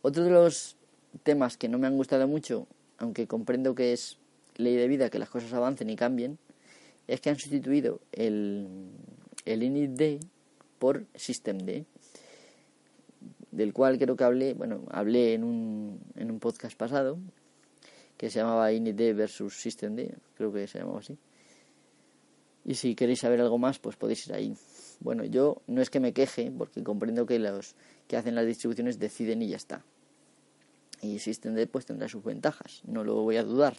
Otro 0.00 0.24
de 0.24 0.30
los 0.30 0.76
temas 1.24 1.58
que 1.58 1.68
no 1.68 1.78
me 1.78 1.86
han 1.86 1.98
gustado 1.98 2.26
mucho, 2.26 2.66
aunque 2.96 3.26
comprendo 3.26 3.74
que 3.74 3.92
es 3.92 4.16
ley 4.56 4.76
de 4.76 4.88
vida 4.88 5.10
que 5.10 5.18
las 5.18 5.28
cosas 5.28 5.52
avancen 5.52 5.90
y 5.90 5.96
cambien, 5.96 6.38
es 7.06 7.20
que 7.20 7.28
han 7.28 7.38
sustituido 7.38 8.00
el, 8.12 8.66
el 9.44 9.62
initd 9.62 10.24
por 10.78 11.06
systemd, 11.14 11.84
del 13.50 13.72
cual 13.72 13.98
creo 13.98 14.16
que 14.16 14.24
hablé, 14.24 14.54
bueno, 14.54 14.84
hablé 14.90 15.34
en 15.34 15.44
un, 15.44 16.00
en 16.16 16.30
un 16.30 16.38
podcast 16.40 16.76
pasado, 16.76 17.18
que 18.16 18.30
se 18.30 18.40
llamaba 18.40 18.72
initd 18.72 19.14
versus 19.14 19.54
systemd, 19.60 20.14
creo 20.36 20.52
que 20.52 20.66
se 20.66 20.78
llamaba 20.78 21.00
así. 21.00 21.18
Y 22.64 22.74
si 22.74 22.94
queréis 22.94 23.20
saber 23.20 23.40
algo 23.40 23.58
más, 23.58 23.78
pues 23.78 23.96
podéis 23.96 24.26
ir 24.26 24.34
ahí. 24.34 24.56
Bueno, 24.98 25.24
yo 25.24 25.62
no 25.68 25.80
es 25.80 25.88
que 25.88 26.00
me 26.00 26.12
queje, 26.12 26.50
porque 26.50 26.82
comprendo 26.82 27.24
que 27.24 27.38
los 27.38 27.76
que 28.08 28.16
hacen 28.16 28.34
las 28.34 28.44
distribuciones 28.44 28.98
deciden 28.98 29.40
y 29.42 29.48
ya 29.48 29.56
está. 29.56 29.84
Y 31.00 31.18
SystemD 31.20 31.68
pues 31.68 31.86
tendrá 31.86 32.08
sus 32.08 32.24
ventajas, 32.24 32.82
no 32.84 33.04
lo 33.04 33.14
voy 33.22 33.36
a 33.36 33.44
dudar. 33.44 33.76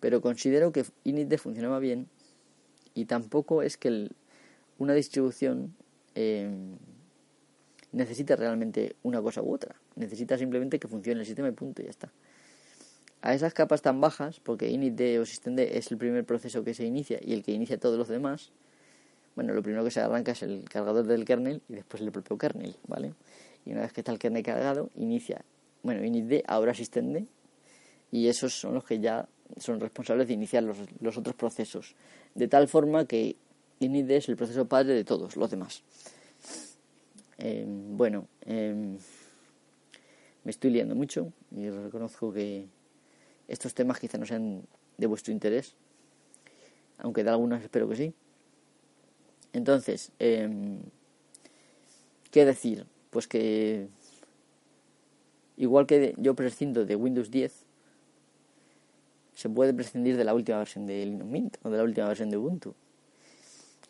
Pero 0.00 0.22
considero 0.22 0.72
que 0.72 0.84
initd 1.04 1.36
funcionaba 1.36 1.78
bien 1.78 2.08
y 2.94 3.04
tampoco 3.04 3.62
es 3.62 3.76
que 3.76 4.08
una 4.78 4.94
distribución 4.94 5.75
eh, 6.16 6.50
necesite 7.92 8.34
realmente 8.34 8.96
una 9.04 9.22
cosa 9.22 9.42
u 9.42 9.54
otra. 9.54 9.76
Necesita 9.94 10.36
simplemente 10.36 10.78
que 10.78 10.88
funcione 10.88 11.20
el 11.20 11.26
sistema 11.26 11.48
y 11.48 11.52
punto, 11.52 11.82
ya 11.82 11.90
está. 11.90 12.10
A 13.22 13.34
esas 13.34 13.54
capas 13.54 13.82
tan 13.82 14.00
bajas, 14.00 14.40
porque 14.40 14.68
initd 14.68 15.20
o 15.20 15.24
systemd 15.24 15.60
es 15.60 15.90
el 15.90 15.98
primer 15.98 16.24
proceso 16.24 16.64
que 16.64 16.74
se 16.74 16.84
inicia 16.84 17.18
y 17.22 17.32
el 17.32 17.42
que 17.42 17.52
inicia 17.52 17.78
todos 17.78 17.98
los 17.98 18.08
demás, 18.08 18.52
bueno, 19.34 19.52
lo 19.52 19.62
primero 19.62 19.84
que 19.84 19.90
se 19.90 20.00
arranca 20.00 20.32
es 20.32 20.42
el 20.42 20.64
cargador 20.64 21.06
del 21.06 21.24
kernel 21.24 21.60
y 21.68 21.74
después 21.74 22.02
el 22.02 22.10
propio 22.10 22.38
kernel, 22.38 22.76
¿vale? 22.86 23.12
Y 23.64 23.72
una 23.72 23.82
vez 23.82 23.92
que 23.92 24.00
está 24.00 24.12
el 24.12 24.18
kernel 24.18 24.42
cargado, 24.42 24.90
inicia, 24.96 25.44
bueno, 25.82 26.04
initd, 26.04 26.42
ahora 26.46 26.72
systemd, 26.72 27.26
y 28.10 28.28
esos 28.28 28.58
son 28.58 28.74
los 28.74 28.84
que 28.84 29.00
ya 29.00 29.28
son 29.58 29.80
responsables 29.80 30.28
de 30.28 30.34
iniciar 30.34 30.62
los, 30.62 30.78
los 31.00 31.18
otros 31.18 31.36
procesos. 31.36 31.94
De 32.34 32.48
tal 32.48 32.68
forma 32.68 33.06
que 33.06 33.36
initd 33.80 34.10
es 34.10 34.28
el 34.28 34.36
proceso 34.36 34.66
padre 34.66 34.94
de 34.94 35.04
todos 35.04 35.36
los 35.36 35.50
demás. 35.50 35.82
Em, 37.38 37.96
bueno, 37.96 38.26
em, 38.42 38.96
me 40.44 40.50
estoy 40.50 40.70
liando 40.70 40.94
mucho 40.94 41.32
y 41.50 41.68
reconozco 41.68 42.32
que 42.32 42.66
estos 43.48 43.74
temas 43.74 43.98
quizá 43.98 44.18
no 44.18 44.26
sean 44.26 44.62
de 44.96 45.06
vuestro 45.06 45.32
interés, 45.32 45.74
aunque 46.98 47.24
de 47.24 47.30
algunas 47.30 47.62
espero 47.62 47.88
que 47.88 47.96
sí. 47.96 48.14
Entonces, 49.52 50.12
em, 50.18 50.80
¿qué 52.30 52.44
decir? 52.44 52.86
Pues 53.10 53.26
que 53.28 53.88
igual 55.56 55.86
que 55.86 56.14
yo 56.18 56.34
prescindo 56.34 56.84
de 56.84 56.96
Windows 56.96 57.30
10, 57.30 57.64
se 59.34 59.50
puede 59.50 59.74
prescindir 59.74 60.16
de 60.16 60.24
la 60.24 60.34
última 60.34 60.58
versión 60.58 60.86
de 60.86 61.04
Linux 61.04 61.30
Mint 61.30 61.56
o 61.62 61.70
de 61.70 61.76
la 61.76 61.84
última 61.84 62.08
versión 62.08 62.30
de 62.30 62.38
Ubuntu. 62.38 62.74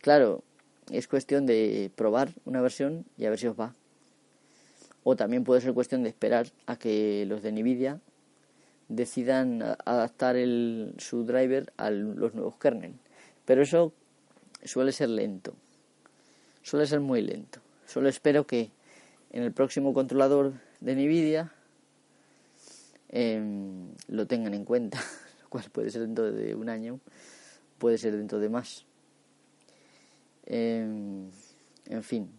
Claro, 0.07 0.45
es 0.93 1.09
cuestión 1.09 1.47
de 1.47 1.91
probar 1.97 2.33
una 2.45 2.61
versión 2.61 3.05
y 3.19 3.25
a 3.25 3.31
ver 3.31 3.41
si 3.41 3.49
os 3.49 3.59
va. 3.59 3.75
O 5.03 5.17
también 5.17 5.43
puede 5.43 5.61
ser 5.61 5.75
cuestión 5.75 6.05
de 6.05 6.11
esperar 6.11 6.47
a 6.67 6.77
que 6.77 7.27
los 7.27 7.43
de 7.43 7.51
Nvidia 7.51 8.01
decidan 8.89 9.65
adaptar 9.85 10.37
el, 10.37 10.95
su 10.99 11.25
driver 11.25 11.73
a 11.77 11.91
los 11.91 12.35
nuevos 12.35 12.55
kernel. 12.55 12.93
Pero 13.47 13.63
eso 13.63 13.93
suele 14.63 14.93
ser 14.93 15.09
lento. 15.09 15.55
Suele 16.63 16.87
ser 16.87 17.01
muy 17.01 17.21
lento. 17.21 17.59
Solo 17.85 18.09
espero 18.09 18.47
que 18.47 18.71
en 19.33 19.43
el 19.43 19.51
próximo 19.51 19.93
controlador 19.93 20.53
de 20.79 20.95
Nvidia 20.95 21.53
em, 23.09 23.89
lo 24.07 24.29
tengan 24.29 24.55
en 24.55 24.65
cuenta, 24.65 25.01
lo 25.43 25.49
cual 25.49 25.65
puede 25.73 25.91
ser 25.91 26.03
dentro 26.03 26.31
de 26.31 26.55
un 26.55 26.69
año, 26.69 27.01
puede 27.79 27.99
ser 27.99 28.17
dentro 28.17 28.39
de 28.39 28.49
más. 28.49 28.87
Em, 30.47 31.29
en 31.87 32.03
fin. 32.03 32.31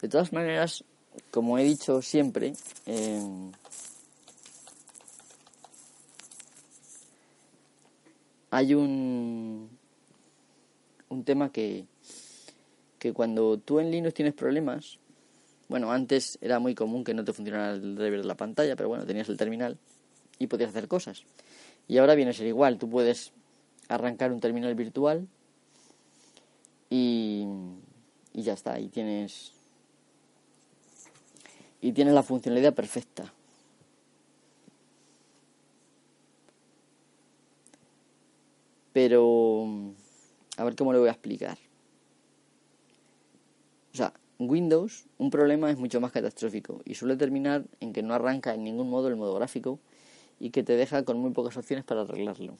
De 0.00 0.08
todas 0.08 0.32
maneras, 0.32 0.84
como 1.30 1.58
he 1.58 1.64
dicho 1.64 2.00
siempre, 2.02 2.54
em, 2.86 3.52
hay 8.50 8.74
un, 8.74 9.68
un 11.08 11.24
tema 11.24 11.52
que, 11.52 11.86
que 12.98 13.12
cuando 13.12 13.58
tú 13.58 13.80
en 13.80 13.90
Linux 13.90 14.14
tienes 14.14 14.34
problemas, 14.34 14.98
bueno, 15.68 15.92
antes 15.92 16.38
era 16.40 16.58
muy 16.58 16.74
común 16.74 17.04
que 17.04 17.12
no 17.12 17.24
te 17.24 17.32
funcionara 17.32 17.72
el 17.72 17.94
driver 17.94 18.22
de 18.22 18.26
la 18.26 18.36
pantalla, 18.36 18.74
pero 18.76 18.88
bueno, 18.88 19.04
tenías 19.04 19.28
el 19.28 19.36
terminal 19.36 19.76
y 20.38 20.46
podías 20.46 20.70
hacer 20.70 20.88
cosas. 20.88 21.24
Y 21.88 21.98
ahora 21.98 22.14
viene 22.14 22.30
a 22.30 22.34
ser 22.34 22.46
igual, 22.46 22.78
tú 22.78 22.88
puedes 22.88 23.32
arrancar 23.88 24.32
un 24.32 24.40
terminal 24.40 24.74
virtual 24.74 25.28
y, 26.90 27.46
y 28.32 28.42
ya 28.42 28.54
está, 28.54 28.78
y 28.80 28.88
tienes 28.88 29.52
y 31.80 31.92
tienes 31.92 32.14
la 32.14 32.22
funcionalidad 32.22 32.74
perfecta. 32.74 33.32
Pero 38.92 39.66
a 40.56 40.64
ver 40.64 40.74
cómo 40.74 40.92
lo 40.92 40.98
voy 40.98 41.08
a 41.08 41.12
explicar. 41.12 41.56
O 43.94 43.96
sea, 43.96 44.12
Windows, 44.38 45.06
un 45.18 45.30
problema 45.30 45.70
es 45.70 45.78
mucho 45.78 46.00
más 46.00 46.12
catastrófico 46.12 46.80
y 46.84 46.94
suele 46.94 47.16
terminar 47.16 47.64
en 47.80 47.92
que 47.92 48.02
no 48.02 48.14
arranca 48.14 48.54
en 48.54 48.64
ningún 48.64 48.90
modo 48.90 49.08
el 49.08 49.16
modo 49.16 49.34
gráfico 49.34 49.78
y 50.40 50.50
que 50.50 50.62
te 50.62 50.74
deja 50.74 51.04
con 51.04 51.18
muy 51.18 51.30
pocas 51.30 51.56
opciones 51.56 51.84
para 51.84 52.02
arreglarlo. 52.02 52.56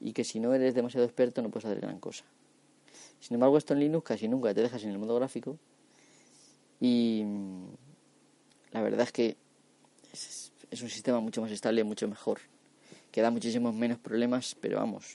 Y 0.00 0.12
que 0.12 0.24
si 0.24 0.40
no 0.40 0.54
eres 0.54 0.74
demasiado 0.74 1.06
experto 1.06 1.42
no 1.42 1.50
puedes 1.50 1.66
hacer 1.66 1.80
gran 1.80 1.98
cosa. 1.98 2.24
Sin 3.24 3.36
embargo, 3.36 3.56
esto 3.56 3.72
en 3.72 3.80
Linux 3.80 4.04
casi 4.04 4.28
nunca 4.28 4.52
te 4.52 4.60
deja 4.60 4.78
sin 4.78 4.90
el 4.90 4.98
modo 4.98 5.14
gráfico. 5.14 5.56
Y 6.78 7.22
mm, 7.24 7.68
la 8.72 8.82
verdad 8.82 9.00
es 9.00 9.12
que 9.12 9.38
es, 10.12 10.52
un 10.82 10.90
sistema 10.90 11.20
mucho 11.20 11.40
más 11.40 11.50
estable 11.50 11.84
mucho 11.84 12.06
mejor. 12.06 12.40
Que 13.10 13.22
da 13.22 13.30
muchísimos 13.30 13.74
menos 13.74 13.98
problemas, 13.98 14.54
pero 14.60 14.76
vamos, 14.76 15.06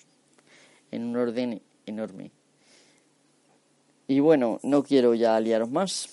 en 0.89 1.03
un 1.03 1.17
orden 1.17 1.61
enorme. 1.85 2.31
Y 4.07 4.21
bueno, 4.21 4.59
no 4.63 4.81
quiero 4.81 5.13
ya 5.13 5.39
liaros 5.39 5.69
más. 5.69 6.09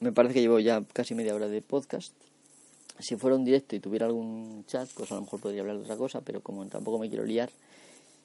Me 0.00 0.10
parece 0.10 0.34
que 0.34 0.40
llevo 0.40 0.58
ya 0.58 0.82
casi 0.92 1.14
media 1.14 1.32
hora 1.32 1.46
de 1.46 1.62
podcast. 1.62 2.12
Si 2.98 3.14
fuera 3.14 3.36
un 3.36 3.44
directo 3.44 3.76
y 3.76 3.80
tuviera 3.80 4.06
algún 4.06 4.64
chat, 4.66 4.88
pues 4.96 5.12
a 5.12 5.14
lo 5.14 5.20
mejor 5.20 5.38
podría 5.38 5.60
hablar 5.60 5.76
de 5.76 5.82
otra 5.84 5.96
cosa, 5.96 6.22
pero 6.22 6.40
como 6.40 6.66
tampoco 6.66 6.98
me 6.98 7.08
quiero 7.08 7.24
liar, 7.24 7.50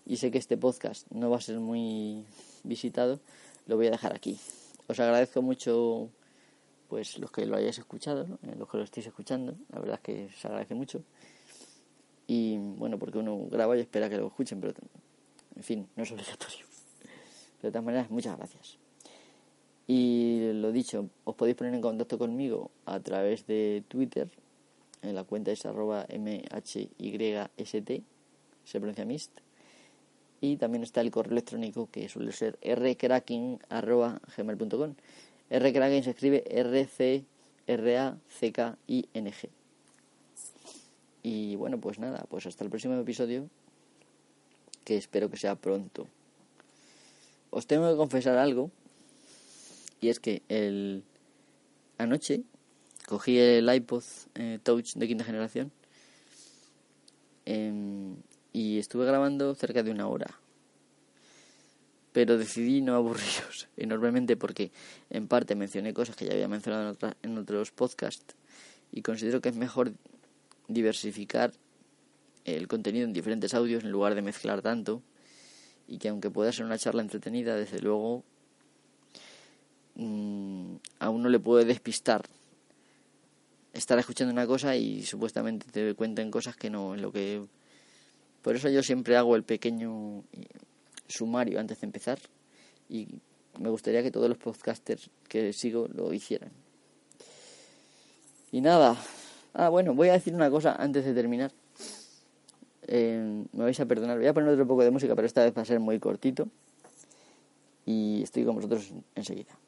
y 0.08 0.18
sé 0.18 0.32
que 0.32 0.38
este 0.38 0.58
podcast 0.58 1.06
no 1.12 1.30
va 1.30 1.38
a 1.38 1.42
ser 1.42 1.60
muy 1.60 2.24
visitado, 2.64 3.20
lo 3.66 3.76
voy 3.76 3.88
a 3.88 3.92
dejar 3.92 4.16
aquí. 4.16 4.40
Os 4.88 5.00
agradezco 5.02 5.42
mucho 5.42 6.10
pues 6.88 7.20
los 7.20 7.30
que 7.30 7.46
lo 7.46 7.58
hayáis 7.58 7.78
escuchado, 7.78 8.40
eh, 8.44 8.56
los 8.58 8.70
que 8.70 8.78
lo 8.78 8.84
estéis 8.84 9.08
escuchando, 9.08 9.56
la 9.70 9.80
verdad 9.80 9.96
es 9.96 10.02
que 10.02 10.30
se 10.34 10.48
agradece 10.48 10.76
mucho. 10.76 11.04
Y 12.26 12.58
bueno, 12.58 12.98
porque 12.98 13.18
uno 13.18 13.48
graba 13.52 13.76
y 13.78 13.82
espera 13.82 14.10
que 14.10 14.18
lo 14.18 14.28
escuchen, 14.28 14.62
pero 14.62 14.74
en 15.56 15.64
fin, 15.64 15.90
no 15.98 16.04
es 16.04 16.12
obligatorio. 16.12 16.66
de 17.62 17.70
todas 17.70 17.84
maneras, 17.84 18.10
muchas 18.10 18.38
gracias. 18.38 18.78
Y 19.88 20.52
lo 20.54 20.72
dicho, 20.72 21.10
os 21.26 21.36
podéis 21.36 21.58
poner 21.58 21.74
en 21.74 21.82
contacto 21.82 22.18
conmigo 22.18 22.72
a 22.86 23.02
través 23.02 23.46
de 23.46 23.84
Twitter, 23.90 24.30
en 25.02 25.16
la 25.16 25.26
cuenta 25.26 25.52
es 25.52 25.66
arroba 25.66 26.06
mhyst, 26.18 26.78
se 28.64 28.80
pronuncia 28.80 29.06
mist, 29.06 29.40
y 30.42 30.58
también 30.58 30.84
está 30.84 31.00
el 31.02 31.12
correo 31.12 31.34
electrónico 31.34 31.88
que 31.92 32.10
suele 32.10 32.32
ser 32.32 32.58
rcracking.gmail.com. 32.64 34.96
Rcracking 35.50 36.04
se 36.04 36.10
escribe 36.12 36.44
R-C-R-A-C-K-I-N-G. 36.50 37.26
Y 41.24 41.56
bueno, 41.56 41.80
pues 41.80 41.98
nada, 42.00 42.26
pues 42.30 42.46
hasta 42.46 42.64
el 42.64 42.70
próximo 42.70 42.94
episodio, 42.96 43.50
que 44.84 44.98
espero 44.98 45.30
que 45.30 45.38
sea 45.38 45.56
pronto. 45.56 46.08
Os 47.50 47.66
tengo 47.68 47.90
que 47.90 47.96
confesar 47.98 48.38
algo, 48.38 48.72
y 50.00 50.10
es 50.10 50.20
que 50.20 50.44
el 50.48 51.04
anoche 51.98 52.44
cogí 53.08 53.40
el 53.40 53.74
iPod 53.74 54.04
eh, 54.36 54.60
Touch 54.62 54.94
de 54.94 55.08
quinta 55.08 55.24
generación 55.24 55.72
em, 57.46 58.18
y 58.58 58.80
estuve 58.80 59.06
grabando 59.06 59.54
cerca 59.54 59.84
de 59.84 59.92
una 59.92 60.08
hora. 60.08 60.40
Pero 62.12 62.40
decidí 62.40 62.82
no 62.82 62.96
aburriros 62.96 63.68
enormemente 63.78 64.36
porque 64.36 64.72
en 65.12 65.28
parte 65.28 65.54
mencioné 65.54 65.94
cosas 65.94 66.16
que 66.16 66.26
ya 66.26 66.34
había 66.34 66.48
mencionado 66.48 66.98
en, 67.00 67.16
en 67.22 67.38
otros 67.38 67.70
podcasts 67.70 68.34
y 68.92 69.04
considero 69.04 69.42
que 69.42 69.50
es 69.50 69.56
mejor 69.56 69.94
diversificar 70.68 71.54
el 72.46 72.68
contenido 72.68 73.06
en 73.06 73.14
diferentes 73.14 73.54
audios 73.54 73.84
en 73.84 73.92
lugar 73.92 74.16
de 74.16 74.24
mezclar 74.24 74.64
tanto 74.64 75.04
y 75.88 76.00
que 76.00 76.10
aunque 76.10 76.32
pueda 76.32 76.52
ser 76.52 76.66
una 76.66 76.80
charla 76.80 77.04
entretenida, 77.04 77.56
desde 77.56 77.80
luego 77.80 78.24
mmm, 79.94 80.78
a 80.98 81.12
uno 81.12 81.30
le 81.30 81.38
puede 81.38 81.64
despistar 81.66 82.26
estar 83.72 84.00
escuchando 84.00 84.34
una 84.34 84.48
cosa 84.48 84.76
y 84.76 85.04
supuestamente 85.04 85.68
te 85.72 85.94
cuenten 85.94 86.32
cosas 86.32 86.58
que 86.58 86.72
no 86.72 86.96
es 86.96 87.02
lo 87.02 87.12
que 87.12 87.46
por 88.48 88.56
eso 88.56 88.70
yo 88.70 88.82
siempre 88.82 89.18
hago 89.18 89.36
el 89.36 89.44
pequeño 89.44 90.24
sumario 91.06 91.60
antes 91.60 91.82
de 91.82 91.86
empezar 91.86 92.18
y 92.88 93.06
me 93.60 93.68
gustaría 93.68 94.02
que 94.02 94.10
todos 94.10 94.30
los 94.30 94.38
podcasters 94.38 95.10
que 95.28 95.52
sigo 95.52 95.90
lo 95.94 96.14
hicieran. 96.14 96.52
Y 98.54 98.62
nada, 98.62 98.96
ah 99.54 99.68
bueno, 99.68 99.94
voy 99.94 100.08
a 100.08 100.14
decir 100.14 100.34
una 100.34 100.50
cosa 100.50 100.78
antes 100.80 101.04
de 101.04 101.14
terminar. 101.14 101.52
Eh, 102.84 103.44
me 103.52 103.64
vais 103.66 103.80
a 103.82 103.86
perdonar, 103.86 104.18
voy 104.18 104.28
a 104.28 104.34
poner 104.34 104.52
otro 104.52 104.66
poco 104.66 104.86
de 104.86 104.92
música, 104.92 105.14
pero 105.14 105.26
esta 105.26 105.44
vez 105.44 105.54
va 105.54 105.64
a 105.64 105.66
ser 105.66 105.82
muy 105.82 106.00
cortito. 106.00 106.48
Y 107.86 108.22
estoy 108.24 108.46
con 108.46 108.56
vosotros 108.56 108.94
enseguida. 109.14 109.60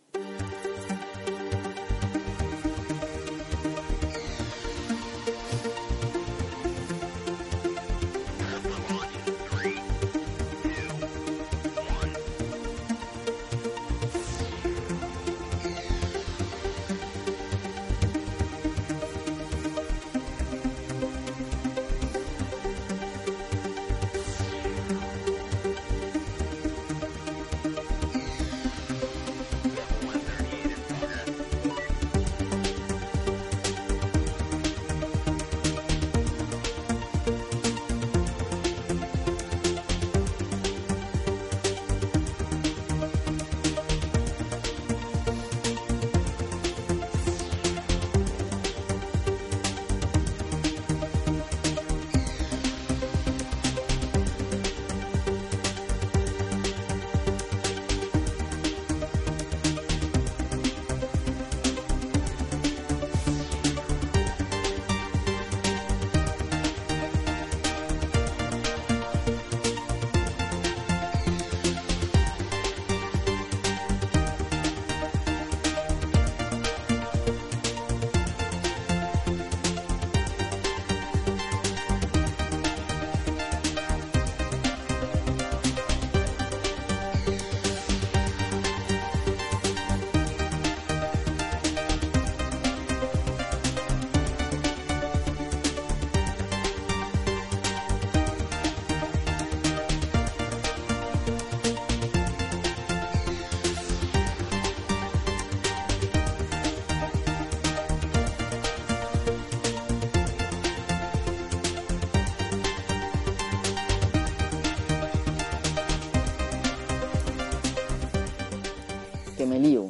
Me 119.45 119.59
lío. 119.59 119.89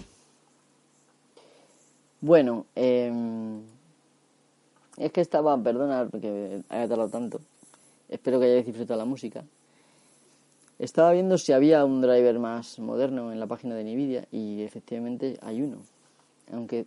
Bueno, 2.22 2.66
em, 2.76 3.62
es 4.98 5.12
que 5.12 5.22
estaba, 5.22 5.56
perdona 5.62 6.08
porque 6.10 6.64
haya 6.70 6.88
tardado 6.88 7.10
tanto. 7.10 7.42
Espero 8.10 8.40
que 8.40 8.48
hayáis 8.48 8.66
disfrutado 8.66 8.98
la 8.98 9.06
música. 9.06 9.44
Estaba 10.80 11.12
viendo 11.12 11.38
si 11.38 11.54
había 11.54 11.86
un 11.86 12.02
driver 12.02 12.40
más 12.40 12.80
moderno 12.80 13.32
en 13.32 13.40
la 13.40 13.48
página 13.48 13.76
de 13.76 13.84
Nvidia 13.84 14.28
y 14.32 14.64
efectivamente 14.64 15.38
hay 15.42 15.62
uno. 15.62 15.78
Aunque 16.52 16.86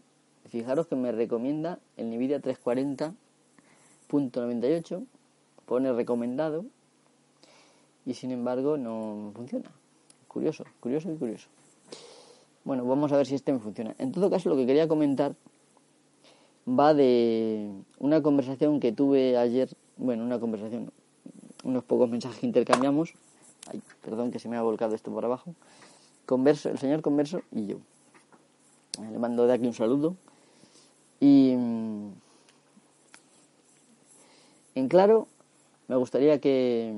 fijaros 0.48 0.86
que 0.86 0.96
me 0.96 1.12
recomienda 1.12 1.78
el 1.96 2.10
Nvidia 2.10 2.40
340.98, 2.40 5.04
pone 5.66 5.92
recomendado 5.92 6.64
y 8.04 8.14
sin 8.14 8.30
embargo 8.30 8.76
no 8.76 9.32
funciona. 9.34 9.70
Curioso, 10.28 10.64
curioso 10.80 11.12
y 11.12 11.16
curioso. 11.16 11.48
Bueno, 12.64 12.84
vamos 12.84 13.12
a 13.12 13.16
ver 13.16 13.26
si 13.26 13.34
este 13.34 13.52
me 13.52 13.58
funciona. 13.58 13.94
En 13.98 14.12
todo 14.12 14.30
caso, 14.30 14.48
lo 14.48 14.56
que 14.56 14.66
quería 14.66 14.88
comentar 14.88 15.34
va 16.68 16.94
de 16.94 17.70
una 17.98 18.22
conversación 18.22 18.80
que 18.80 18.92
tuve 18.92 19.36
ayer, 19.36 19.68
bueno, 19.96 20.24
una 20.24 20.38
conversación, 20.38 20.92
unos 21.64 21.84
pocos 21.84 22.08
mensajes 22.08 22.38
que 22.38 22.46
intercambiamos 22.46 23.14
Ay, 23.68 23.80
perdón 24.02 24.30
que 24.30 24.38
se 24.38 24.48
me 24.48 24.56
ha 24.56 24.62
volcado 24.62 24.94
esto 24.94 25.12
por 25.12 25.24
abajo. 25.24 25.54
Converso, 26.26 26.70
el 26.70 26.78
señor 26.78 27.02
Converso 27.02 27.42
y 27.52 27.66
yo. 27.66 27.76
Le 29.10 29.18
mando 29.18 29.46
de 29.46 29.54
aquí 29.54 29.66
un 29.66 29.74
saludo. 29.74 30.16
Y 31.20 31.54
mm, 31.56 32.12
en 34.74 34.88
claro, 34.88 35.28
me 35.88 35.96
gustaría 35.96 36.40
que, 36.40 36.92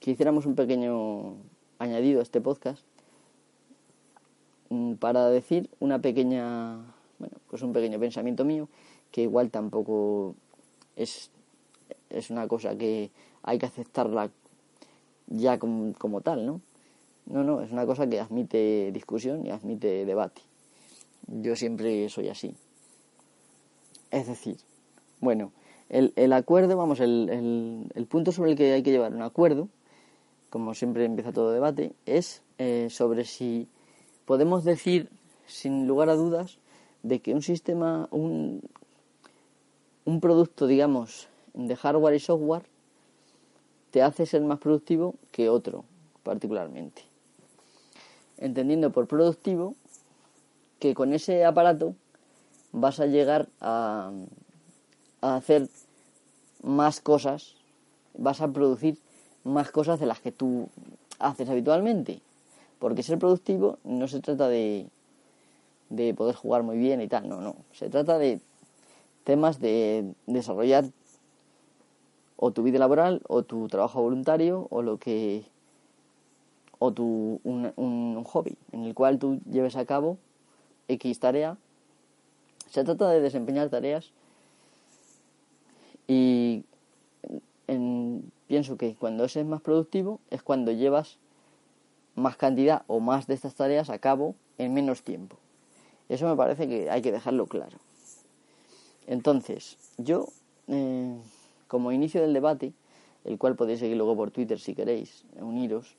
que 0.00 0.10
hiciéramos 0.10 0.46
un 0.46 0.54
pequeño 0.54 1.36
añadido 1.78 2.20
a 2.20 2.22
este 2.22 2.40
podcast 2.40 2.84
mm, 2.84 2.89
para 4.98 5.28
decir 5.28 5.68
una 5.80 6.00
pequeña, 6.00 6.76
bueno, 7.18 7.36
pues 7.48 7.62
un 7.62 7.72
pequeño 7.72 7.98
pensamiento 7.98 8.44
mío 8.44 8.68
que 9.10 9.22
igual 9.22 9.50
tampoco 9.50 10.34
es, 10.96 11.30
es 12.10 12.30
una 12.30 12.46
cosa 12.46 12.76
que 12.76 13.10
hay 13.42 13.58
que 13.58 13.66
aceptarla 13.66 14.30
ya 15.26 15.58
como, 15.58 16.20
tal, 16.20 16.46
¿no? 16.46 16.60
No, 17.26 17.44
no, 17.44 17.62
es 17.62 17.70
una 17.70 17.86
cosa 17.86 18.08
que 18.08 18.20
admite 18.20 18.90
discusión 18.92 19.46
y 19.46 19.50
admite 19.50 20.04
debate. 20.04 20.42
Yo 21.26 21.54
siempre 21.54 22.08
soy 22.08 22.28
así. 22.28 22.54
Es 24.10 24.26
decir, 24.26 24.56
bueno, 25.20 25.52
el, 25.88 26.12
el 26.16 26.32
acuerdo, 26.32 26.76
vamos, 26.76 26.98
el, 26.98 27.88
el, 27.94 28.06
punto 28.06 28.32
sobre 28.32 28.50
el 28.52 28.56
que 28.56 28.72
hay 28.72 28.82
que 28.82 28.90
llevar 28.90 29.14
un 29.14 29.22
acuerdo, 29.22 29.68
como 30.48 30.74
siempre 30.74 31.04
empieza 31.04 31.32
todo 31.32 31.52
debate, 31.52 31.92
es 32.06 32.42
eh, 32.58 32.88
sobre 32.90 33.24
si 33.24 33.68
podemos 34.30 34.62
decir, 34.62 35.10
sin 35.48 35.88
lugar 35.88 36.08
a 36.08 36.14
dudas, 36.14 36.58
de 37.02 37.18
que 37.18 37.34
un 37.34 37.42
sistema, 37.42 38.06
un, 38.12 38.62
un 40.04 40.20
producto, 40.20 40.68
digamos, 40.68 41.26
de 41.52 41.74
hardware 41.74 42.14
y 42.14 42.20
software, 42.20 42.62
te 43.90 44.04
hace 44.04 44.26
ser 44.26 44.42
más 44.42 44.60
productivo 44.60 45.16
que 45.32 45.48
otro, 45.48 45.84
particularmente. 46.22 47.02
Entendiendo 48.38 48.92
por 48.92 49.08
productivo 49.08 49.74
que 50.78 50.94
con 50.94 51.12
ese 51.12 51.44
aparato 51.44 51.96
vas 52.70 53.00
a 53.00 53.06
llegar 53.06 53.48
a, 53.60 54.12
hacer 55.22 55.68
más 56.62 57.00
cosas, 57.00 57.56
vas 58.16 58.40
a 58.42 58.52
producir 58.52 58.96
más 59.42 59.72
cosas 59.72 59.98
de 59.98 60.06
las 60.06 60.20
que 60.20 60.30
tú 60.30 60.68
haces 61.18 61.48
habitualmente. 61.48 62.22
Porque 62.80 63.04
ser 63.04 63.18
productivo 63.18 63.78
no 63.84 64.08
se 64.08 64.20
trata 64.20 64.48
de, 64.48 64.88
de 65.90 66.14
poder 66.14 66.34
jugar 66.34 66.64
muy 66.64 66.78
bien 66.78 67.00
y 67.00 67.06
tal, 67.06 67.28
no, 67.28 67.40
no. 67.40 67.54
Se 67.72 67.88
trata 67.88 68.18
de 68.18 68.40
temas 69.22 69.60
de 69.60 70.14
desarrollar 70.26 70.86
o 72.36 72.50
tu 72.50 72.62
vida 72.62 72.78
laboral 72.78 73.20
o 73.28 73.42
tu 73.42 73.68
trabajo 73.68 74.02
voluntario 74.02 74.66
o 74.70 74.82
lo 74.82 74.96
que 74.96 75.44
o 76.78 76.90
tu 76.92 77.38
un, 77.44 77.72
un, 77.76 78.24
hobby 78.24 78.56
en 78.72 78.84
el 78.84 78.94
cual 78.94 79.18
tú 79.18 79.38
lleves 79.50 79.76
a 79.76 79.84
cabo 79.84 80.16
X 80.88 81.20
tarea. 81.20 81.58
Se 82.70 82.82
trata 82.82 83.10
de 83.10 83.20
desempeñar 83.20 83.68
tareas 83.68 84.10
y 86.08 86.64
pienso 88.46 88.76
que 88.76 88.94
cuando 88.94 89.24
ese 89.24 89.40
es 89.40 89.46
más 89.46 89.60
productivo 89.60 90.18
es 90.30 90.42
cuando 90.42 90.72
llevas 90.72 91.18
más 92.20 92.36
cantidad 92.36 92.82
o 92.86 93.00
más 93.00 93.26
de 93.26 93.34
estas 93.34 93.54
tareas 93.54 93.90
a 93.90 93.98
cabo 93.98 94.34
en 94.58 94.72
menos 94.72 95.02
tiempo. 95.02 95.36
Eso 96.08 96.28
me 96.28 96.36
parece 96.36 96.68
que 96.68 96.90
hay 96.90 97.02
que 97.02 97.12
dejarlo 97.12 97.46
claro. 97.46 97.78
Entonces, 99.06 99.76
yo 99.98 100.28
eh, 100.68 101.16
como 101.66 101.92
inicio 101.92 102.20
del 102.20 102.32
debate, 102.32 102.72
el 103.24 103.38
cual 103.38 103.54
podéis 103.54 103.80
seguir 103.80 103.96
luego 103.96 104.16
por 104.16 104.30
Twitter 104.30 104.58
si 104.58 104.74
queréis, 104.74 105.24
uniros. 105.40 105.96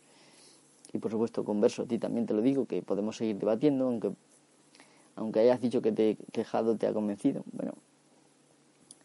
Y 0.94 0.98
por 0.98 1.12
supuesto, 1.12 1.46
converso 1.46 1.84
a 1.84 1.86
ti 1.86 1.98
también 1.98 2.26
te 2.26 2.34
lo 2.34 2.42
digo, 2.42 2.66
que 2.66 2.82
podemos 2.82 3.16
seguir 3.16 3.38
debatiendo, 3.38 3.88
aunque, 3.88 4.12
aunque 5.16 5.40
hayas 5.40 5.62
dicho 5.62 5.82
que 5.82 5.94
te 5.94 6.10
he 6.12 6.18
quejado, 6.34 6.76
te 6.76 6.88
ha 6.88 6.94
convencido. 6.94 7.44
Bueno, 7.54 7.74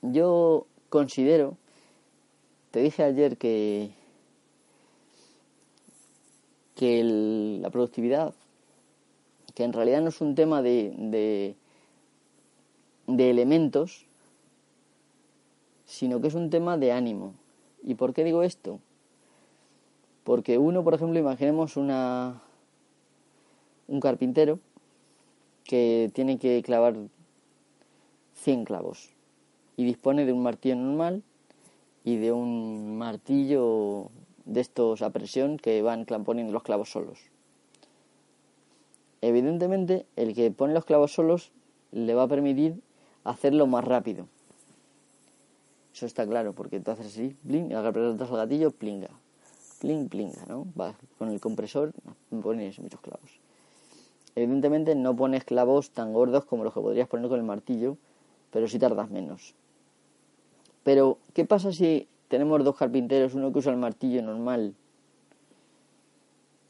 yo 0.02 0.66
considero, 0.88 1.56
te 2.72 2.80
dije 2.80 3.04
ayer 3.04 3.36
que, 3.36 3.90
que 6.76 7.02
la 7.60 7.70
productividad, 7.70 8.34
que 9.54 9.64
en 9.64 9.72
realidad 9.72 10.02
no 10.02 10.10
es 10.10 10.20
un 10.20 10.36
tema 10.36 10.62
de, 10.62 10.94
de, 10.96 11.56
de 13.08 13.30
elementos, 13.30 14.06
sino 15.86 16.20
que 16.20 16.28
es 16.28 16.34
un 16.34 16.50
tema 16.50 16.76
de 16.76 16.92
ánimo. 16.92 17.34
¿Y 17.82 17.94
por 17.94 18.14
qué 18.14 18.22
digo 18.22 18.42
esto? 18.42 18.78
Porque 20.22 20.58
uno, 20.58 20.84
por 20.84 20.94
ejemplo, 20.94 21.18
imaginemos 21.18 21.76
una 21.76 22.42
un 23.88 24.00
carpintero 24.00 24.58
que 25.64 26.10
tiene 26.14 26.38
que 26.38 26.62
clavar 26.62 26.96
100 28.34 28.64
clavos 28.64 29.10
y 29.76 29.84
dispone 29.84 30.24
de 30.26 30.32
un 30.32 30.42
martillo 30.42 30.76
normal 30.76 31.22
y 32.04 32.16
de 32.16 32.32
un 32.32 32.96
martillo 32.96 34.10
de 34.46 34.60
estos 34.60 35.02
a 35.02 35.10
presión 35.10 35.58
que 35.58 35.82
van 35.82 36.06
poniendo 36.06 36.52
los 36.52 36.62
clavos 36.62 36.90
solos. 36.90 37.18
Evidentemente, 39.20 40.06
el 40.16 40.34
que 40.34 40.50
pone 40.50 40.72
los 40.72 40.84
clavos 40.84 41.12
solos 41.12 41.52
le 41.92 42.14
va 42.14 42.24
a 42.24 42.28
permitir 42.28 42.80
hacerlo 43.24 43.66
más 43.66 43.84
rápido. 43.84 44.28
Eso 45.92 46.06
está 46.06 46.26
claro, 46.26 46.52
porque 46.52 46.78
tú 46.80 46.90
haces 46.90 47.06
así, 47.06 47.36
bling, 47.42 47.74
apretas 47.74 48.30
el 48.30 48.36
gatillo, 48.36 48.70
plinga. 48.70 49.10
Pling, 49.80 50.08
plinga, 50.08 50.44
¿no? 50.46 50.66
Con 51.18 51.30
el 51.30 51.40
compresor, 51.40 51.92
pones 52.42 52.78
muchos 52.78 53.00
clavos. 53.00 53.40
Evidentemente 54.34 54.94
no 54.94 55.16
pones 55.16 55.44
clavos 55.44 55.90
tan 55.90 56.12
gordos 56.12 56.44
como 56.44 56.64
los 56.64 56.72
que 56.74 56.80
podrías 56.80 57.08
poner 57.08 57.28
con 57.28 57.38
el 57.38 57.44
martillo, 57.44 57.96
pero 58.50 58.68
sí 58.68 58.78
tardas 58.78 59.10
menos. 59.10 59.54
Pero, 60.82 61.18
¿qué 61.32 61.44
pasa 61.44 61.72
si 61.72 62.06
tenemos 62.28 62.64
dos 62.64 62.76
carpinteros, 62.76 63.34
uno 63.34 63.52
que 63.52 63.58
usa 63.58 63.72
el 63.72 63.78
martillo 63.78 64.22
normal 64.22 64.74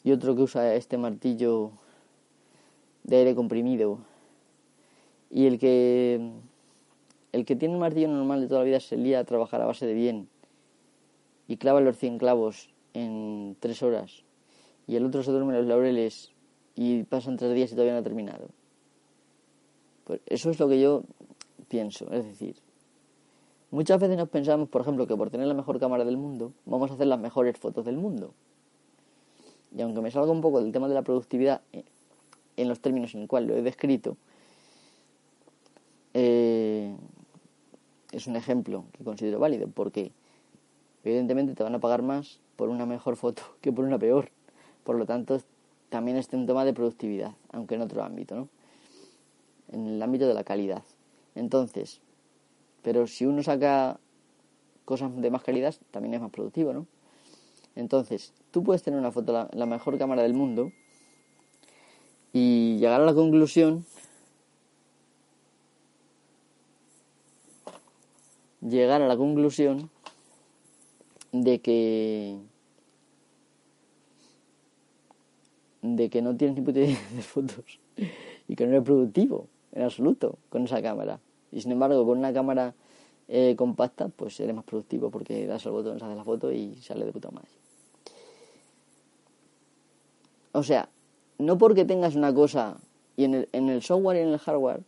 y 0.04 0.12
otro 0.12 0.36
que 0.36 0.42
usa 0.42 0.74
este 0.74 0.98
martillo 0.98 1.72
de 3.04 3.16
aire 3.16 3.34
comprimido? 3.34 3.98
Y 5.30 5.46
el 5.46 5.59
que 5.59 6.30
el 7.32 7.44
que 7.44 7.57
tiene 7.57 7.74
un 7.74 7.80
martillo 7.80 8.09
normal 8.09 8.40
de 8.40 8.48
toda 8.48 8.61
la 8.61 8.66
vida 8.66 8.80
se 8.80 8.96
lía 8.96 9.20
a 9.20 9.24
trabajar 9.24 9.61
a 9.61 9.66
base 9.66 9.86
de 9.86 9.94
bien 9.94 10.28
y 11.48 11.57
clava 11.57 11.80
los 11.80 11.98
100 11.98 12.18
clavos 12.18 12.70
en 12.94 13.57
tres 13.61 13.82
horas 13.82 14.24
y 14.86 14.96
el 14.96 15.04
otro 15.04 15.22
se 15.22 15.30
duerme 15.30 15.54
los 15.54 15.66
laureles 15.66 16.32
y 16.74 17.02
pasan 17.04 17.36
tres 17.36 17.54
días 17.54 17.70
y 17.72 17.74
todavía 17.74 17.94
no 17.94 18.00
ha 18.00 18.02
terminado. 18.02 18.48
Pues 20.04 20.20
eso 20.26 20.50
es 20.50 20.61
lo 20.61 20.68
que 20.68 20.80
yo 20.80 21.02
pienso, 21.68 22.11
es 22.12 22.24
decir, 22.24 22.57
muchas 23.70 24.00
veces 24.00 24.16
nos 24.16 24.28
pensamos, 24.28 24.68
por 24.68 24.82
ejemplo, 24.82 25.06
que 25.06 25.16
por 25.16 25.30
tener 25.30 25.46
la 25.46 25.54
mejor 25.54 25.78
cámara 25.80 26.04
del 26.04 26.16
mundo 26.16 26.52
vamos 26.64 26.90
a 26.90 26.94
hacer 26.94 27.06
las 27.06 27.18
mejores 27.18 27.56
fotos 27.58 27.84
del 27.84 27.96
mundo. 27.96 28.32
Y 29.76 29.82
aunque 29.82 30.00
me 30.00 30.10
salga 30.10 30.30
un 30.30 30.40
poco 30.40 30.62
del 30.62 30.72
tema 30.72 30.88
de 30.88 30.94
la 30.94 31.02
productividad 31.02 31.60
eh, 31.72 31.84
en 32.56 32.68
los 32.68 32.80
términos 32.80 33.14
en 33.14 33.20
los 33.20 33.28
cuales 33.28 33.48
lo 33.48 33.56
he 33.56 33.62
descrito, 33.62 34.16
eh, 36.14 36.96
es 38.12 38.26
un 38.26 38.36
ejemplo 38.36 38.84
que 38.92 39.04
considero 39.04 39.38
válido, 39.38 39.68
porque 39.68 40.12
evidentemente 41.04 41.54
te 41.54 41.62
van 41.62 41.74
a 41.74 41.78
pagar 41.78 42.02
más 42.02 42.40
por 42.56 42.70
una 42.70 42.86
mejor 42.86 43.16
foto 43.16 43.42
que 43.60 43.72
por 43.72 43.84
una 43.84 43.98
peor. 43.98 44.30
Por 44.84 44.96
lo 44.96 45.04
tanto, 45.04 45.40
también 45.88 46.16
es 46.16 46.32
un 46.32 46.46
tema 46.46 46.64
de 46.64 46.72
productividad, 46.72 47.34
aunque 47.52 47.74
en 47.74 47.82
otro 47.82 48.02
ámbito, 48.02 48.34
¿no? 48.34 48.48
En 49.72 49.86
el 49.86 50.02
ámbito 50.02 50.26
de 50.26 50.34
la 50.34 50.44
calidad. 50.44 50.82
Entonces, 51.34 52.00
pero 52.87 53.09
si 53.09 53.26
uno 53.26 53.43
saca 53.43 53.99
cosas 54.84 55.11
de 55.20 55.28
más 55.28 55.43
calidad, 55.43 55.74
también 55.91 56.14
es 56.14 56.20
más 56.20 56.30
productivo, 56.30 56.72
¿no? 56.72 56.87
Entonces, 57.74 58.32
tú 58.53 58.62
puedes 58.62 58.84
tener 58.84 59.01
una 59.01 59.11
foto, 59.11 59.32
la, 59.32 59.51
la 59.53 59.66
mejor 59.66 59.99
cámara 59.99 60.22
del 60.22 60.34
mundo, 60.34 60.70
y 62.32 62.76
llegar 62.76 63.01
a 63.01 63.05
la 63.05 63.12
conclusión 63.12 63.84
llegar 68.61 69.03
a 69.03 69.09
la 69.09 69.16
conclusión 69.16 69.91
de 71.32 71.59
que 71.59 72.39
de 75.82 76.09
que 76.09 76.22
no 76.22 76.37
tienes 76.37 76.57
ni 76.57 76.62
puta 76.62 76.78
idea 76.78 77.01
de 77.16 77.22
fotos 77.22 77.80
y 78.47 78.55
que 78.55 78.64
no 78.64 78.74
eres 78.74 78.84
productivo 78.84 79.49
en 79.72 79.82
absoluto 79.82 80.39
con 80.51 80.62
esa 80.62 80.80
cámara. 80.80 81.18
Y 81.57 81.62
sin 81.62 81.72
embargo, 81.72 82.04
con 82.04 82.18
una 82.18 82.34
cámara 82.34 82.74
eh, 83.28 83.54
compacta, 83.57 84.09
pues 84.09 84.38
eres 84.40 84.54
más 84.54 84.66
productivo 84.66 85.11
porque 85.11 85.46
das 85.46 85.64
el 85.64 85.72
botón, 85.72 85.98
se 85.98 86.04
hace 86.04 86.14
la 86.14 86.22
foto 86.22 86.52
y 86.52 86.74
sale 86.82 87.07
de 87.07 87.12
puta 87.12 87.30
madre. 87.30 87.48
O 90.52 90.62
sea, 90.62 90.90
no 91.38 91.57
porque 91.57 91.86
tengas 91.86 92.14
una 92.14 92.34
cosa 92.34 92.76
y 93.16 93.24
en 93.24 93.34
el, 93.36 93.48
en 93.52 93.70
el 93.70 93.80
software 93.80 94.18
y 94.18 94.20
en 94.20 94.28
el 94.34 94.38
hardware 94.38 94.82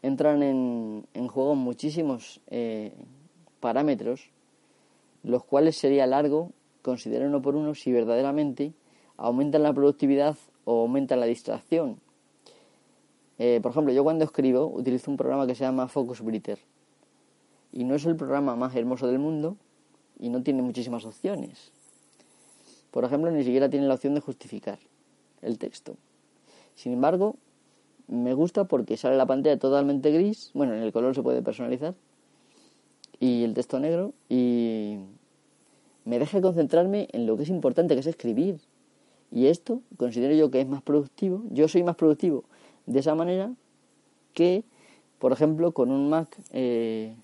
entran 0.00 0.42
en, 0.42 1.06
en 1.12 1.28
juego 1.28 1.54
muchísimos 1.54 2.40
eh, 2.46 2.94
parámetros, 3.60 4.30
los 5.24 5.44
cuales 5.44 5.76
sería 5.76 6.06
largo 6.06 6.52
considerar 6.80 7.28
uno 7.28 7.42
por 7.42 7.54
uno 7.54 7.74
si 7.74 7.92
verdaderamente 7.92 8.72
aumentan 9.18 9.62
la 9.62 9.74
productividad 9.74 10.38
o 10.64 10.80
aumentan 10.80 11.20
la 11.20 11.26
distracción. 11.26 12.00
Eh, 13.38 13.60
por 13.62 13.72
ejemplo, 13.72 13.92
yo 13.92 14.04
cuando 14.04 14.24
escribo 14.24 14.66
utilizo 14.66 15.10
un 15.10 15.16
programa 15.16 15.46
que 15.46 15.54
se 15.54 15.64
llama 15.64 15.88
Focus 15.88 16.20
Breeder 16.20 16.58
y 17.72 17.84
no 17.84 17.96
es 17.96 18.04
el 18.06 18.14
programa 18.16 18.54
más 18.54 18.74
hermoso 18.76 19.08
del 19.08 19.18
mundo 19.18 19.56
y 20.18 20.28
no 20.28 20.42
tiene 20.42 20.62
muchísimas 20.62 21.04
opciones. 21.04 21.72
Por 22.92 23.04
ejemplo, 23.04 23.30
ni 23.32 23.42
siquiera 23.42 23.68
tiene 23.68 23.88
la 23.88 23.94
opción 23.94 24.14
de 24.14 24.20
justificar 24.20 24.78
el 25.42 25.58
texto. 25.58 25.96
Sin 26.76 26.92
embargo, 26.92 27.34
me 28.06 28.34
gusta 28.34 28.64
porque 28.64 28.96
sale 28.96 29.16
la 29.16 29.26
pantalla 29.26 29.58
totalmente 29.58 30.12
gris, 30.12 30.52
bueno, 30.54 30.74
en 30.74 30.82
el 30.82 30.92
color 30.92 31.14
se 31.14 31.22
puede 31.22 31.42
personalizar, 31.42 31.94
y 33.18 33.42
el 33.42 33.54
texto 33.54 33.80
negro, 33.80 34.12
y 34.28 34.98
me 36.04 36.20
deja 36.20 36.40
concentrarme 36.40 37.08
en 37.12 37.26
lo 37.26 37.36
que 37.36 37.42
es 37.42 37.48
importante, 37.48 37.94
que 37.94 38.00
es 38.00 38.06
escribir. 38.06 38.60
Y 39.32 39.46
esto 39.46 39.80
considero 39.96 40.34
yo 40.34 40.50
que 40.52 40.60
es 40.60 40.68
más 40.68 40.82
productivo, 40.82 41.42
yo 41.50 41.66
soy 41.66 41.82
más 41.82 41.96
productivo 41.96 42.44
de 42.86 43.00
esa 43.00 43.14
manera 43.14 43.52
que, 44.32 44.64
por 45.18 45.32
ejemplo, 45.32 45.72
con 45.72 45.90
un 45.90 46.10
Mac, 46.10 46.36
eh, 46.52 47.14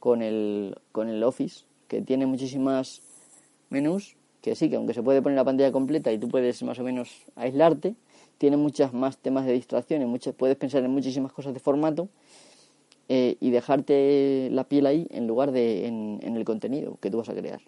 con, 0.00 0.22
el, 0.22 0.76
con 0.92 1.08
el 1.08 1.22
Office, 1.22 1.64
que 1.86 2.02
tiene 2.02 2.26
muchísimas 2.26 3.02
menús, 3.70 4.16
que 4.42 4.54
sí, 4.54 4.70
que 4.70 4.76
aunque 4.76 4.94
se 4.94 5.02
puede 5.02 5.22
poner 5.22 5.36
la 5.36 5.44
pantalla 5.44 5.72
completa 5.72 6.12
y 6.12 6.18
tú 6.18 6.28
puedes 6.28 6.62
más 6.62 6.78
o 6.78 6.84
menos 6.84 7.24
aislarte, 7.36 7.94
tiene 8.38 8.56
muchas 8.56 8.92
más 8.92 9.18
temas 9.18 9.46
de 9.46 9.52
distracción 9.52 10.02
y 10.02 10.06
muchas, 10.06 10.34
puedes 10.34 10.56
pensar 10.56 10.84
en 10.84 10.90
muchísimas 10.90 11.32
cosas 11.32 11.54
de 11.54 11.60
formato 11.60 12.08
eh, 13.08 13.36
y 13.40 13.50
dejarte 13.50 14.48
la 14.52 14.64
piel 14.64 14.86
ahí 14.86 15.06
en 15.10 15.26
lugar 15.26 15.50
de 15.50 15.86
en, 15.86 16.20
en, 16.22 16.36
el 16.36 16.44
contenido 16.44 16.98
que 17.00 17.10
tú 17.10 17.18
vas 17.18 17.28
a 17.28 17.34
crear. 17.34 17.60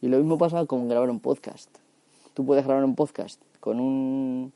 Y 0.00 0.08
lo 0.08 0.18
mismo 0.18 0.38
pasa 0.38 0.64
con 0.66 0.88
grabar 0.88 1.10
un 1.10 1.20
podcast. 1.20 1.70
Tú 2.34 2.46
puedes 2.46 2.64
grabar 2.64 2.84
un 2.84 2.94
podcast 2.94 3.40
con 3.58 3.80
un, 3.80 4.52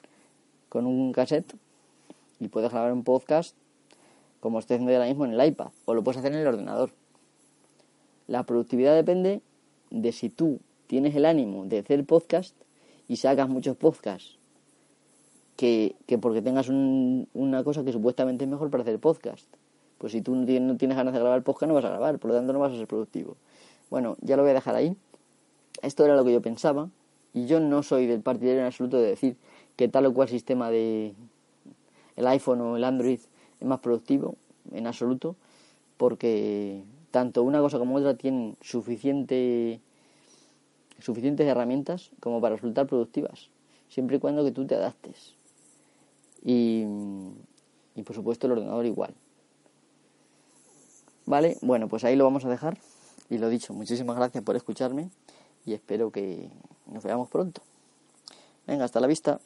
con 0.75 0.87
un 0.87 1.13
cassette 1.13 1.55
y 2.41 2.49
puedes 2.49 2.73
grabar 2.73 2.93
un 2.93 3.05
podcast 3.05 3.57
como 4.41 4.59
estoy 4.59 4.75
haciendo 4.75 4.93
ahora 4.93 5.07
mismo 5.07 5.25
en 5.25 5.35
el 5.35 5.47
iPad 5.47 5.69
o 5.85 5.95
lo 5.95 6.03
puedes 6.03 6.19
hacer 6.19 6.33
en 6.33 6.41
el 6.41 6.49
ordenador. 6.49 6.91
La 8.27 8.43
productividad 8.43 8.93
depende 8.97 9.41
de 9.93 10.11
si 10.11 10.31
tú 10.31 10.59
tienes 10.89 11.15
el 11.15 11.27
ánimo 11.27 11.65
de 11.67 11.79
hacer 11.79 12.05
podcast 12.05 12.57
y 13.07 13.19
sacas 13.19 13.49
muchos 13.49 13.77
podcasts 13.77 14.37
que, 15.55 15.95
que 16.07 16.19
porque 16.19 16.43
tengas 16.43 16.69
una 16.69 17.63
cosa 17.63 17.85
que 17.85 17.93
supuestamente 17.93 18.43
es 18.43 18.51
mejor 18.51 18.69
para 18.69 18.83
hacer 18.83 18.99
podcast. 18.99 19.47
Pues 19.99 20.13
si 20.13 20.23
tú 20.23 20.35
no 20.35 20.45
tienes, 20.45 20.69
no 20.69 20.77
tienes 20.77 20.97
ganas 20.97 21.15
de 21.15 21.21
grabar 21.21 21.45
podcast 21.45 21.69
no 21.69 21.75
vas 21.75 21.85
a 21.85 21.91
grabar, 21.91 22.19
por 22.19 22.33
lo 22.33 22.37
tanto 22.37 22.53
no 22.53 22.59
vas 22.59 22.73
a 22.73 22.77
ser 22.77 22.89
productivo. 22.89 23.37
Bueno, 23.91 24.17
ya 24.23 24.37
lo 24.37 24.43
voy 24.43 24.51
a 24.51 24.55
dejar 24.55 24.75
ahí. 24.75 24.97
Esto 25.83 26.05
era 26.05 26.17
lo 26.17 26.25
que 26.25 26.33
yo 26.33 26.43
pensaba 26.43 26.89
y 27.33 27.47
yo 27.47 27.61
no 27.61 27.85
soy 27.85 28.07
del 28.07 28.23
partidario 28.23 28.59
en 28.59 28.67
absoluto 28.67 28.97
de 28.97 29.11
decir 29.11 29.37
que 29.77 29.89
tal 29.89 30.07
o 30.07 30.15
cual 30.15 30.29
sistema 30.29 30.71
de 30.71 31.15
el 32.17 32.27
iPhone 32.27 32.61
o 32.61 32.77
el 32.77 32.85
Android 32.85 33.21
es 33.61 33.67
más 33.67 33.81
productivo, 33.81 34.37
en 34.73 34.87
absoluto, 34.87 35.37
porque 35.97 36.83
tanto 37.11 37.43
una 37.43 37.61
cosa 37.61 37.79
como 37.79 37.97
otra 37.97 38.15
tienen 38.15 38.57
suficiente 38.61 39.81
suficientes 41.01 41.47
herramientas 41.47 42.11
como 42.21 42.41
para 42.41 42.55
resultar 42.55 42.87
productivas, 42.87 43.51
siempre 43.89 44.17
y 44.17 44.21
cuando 44.21 44.45
que 44.45 44.53
tú 44.53 44.67
te 44.67 44.75
adaptes. 44.75 45.35
Y, 46.43 46.85
y 47.95 48.03
por 48.03 48.15
supuesto 48.15 48.47
el 48.47 48.53
ordenador 48.53 48.87
igual. 48.87 49.15
Vale, 51.27 51.57
bueno, 51.63 51.89
pues 51.89 52.05
ahí 52.05 52.17
lo 52.17 52.25
vamos 52.25 52.45
a 52.45 52.49
dejar. 52.49 52.79
Y 53.31 53.39
lo 53.39 53.49
dicho, 53.49 53.73
muchísimas 53.73 54.17
gracias 54.17 54.45
por 54.45 54.57
escucharme 54.57 55.11
y 55.65 55.73
espero 55.73 56.11
que 56.11 56.51
nos 56.87 57.03
veamos 57.03 57.29
pronto. 57.29 57.63
Venga, 58.67 58.85
hasta 58.85 59.01
la 59.01 59.07
vista. 59.07 59.41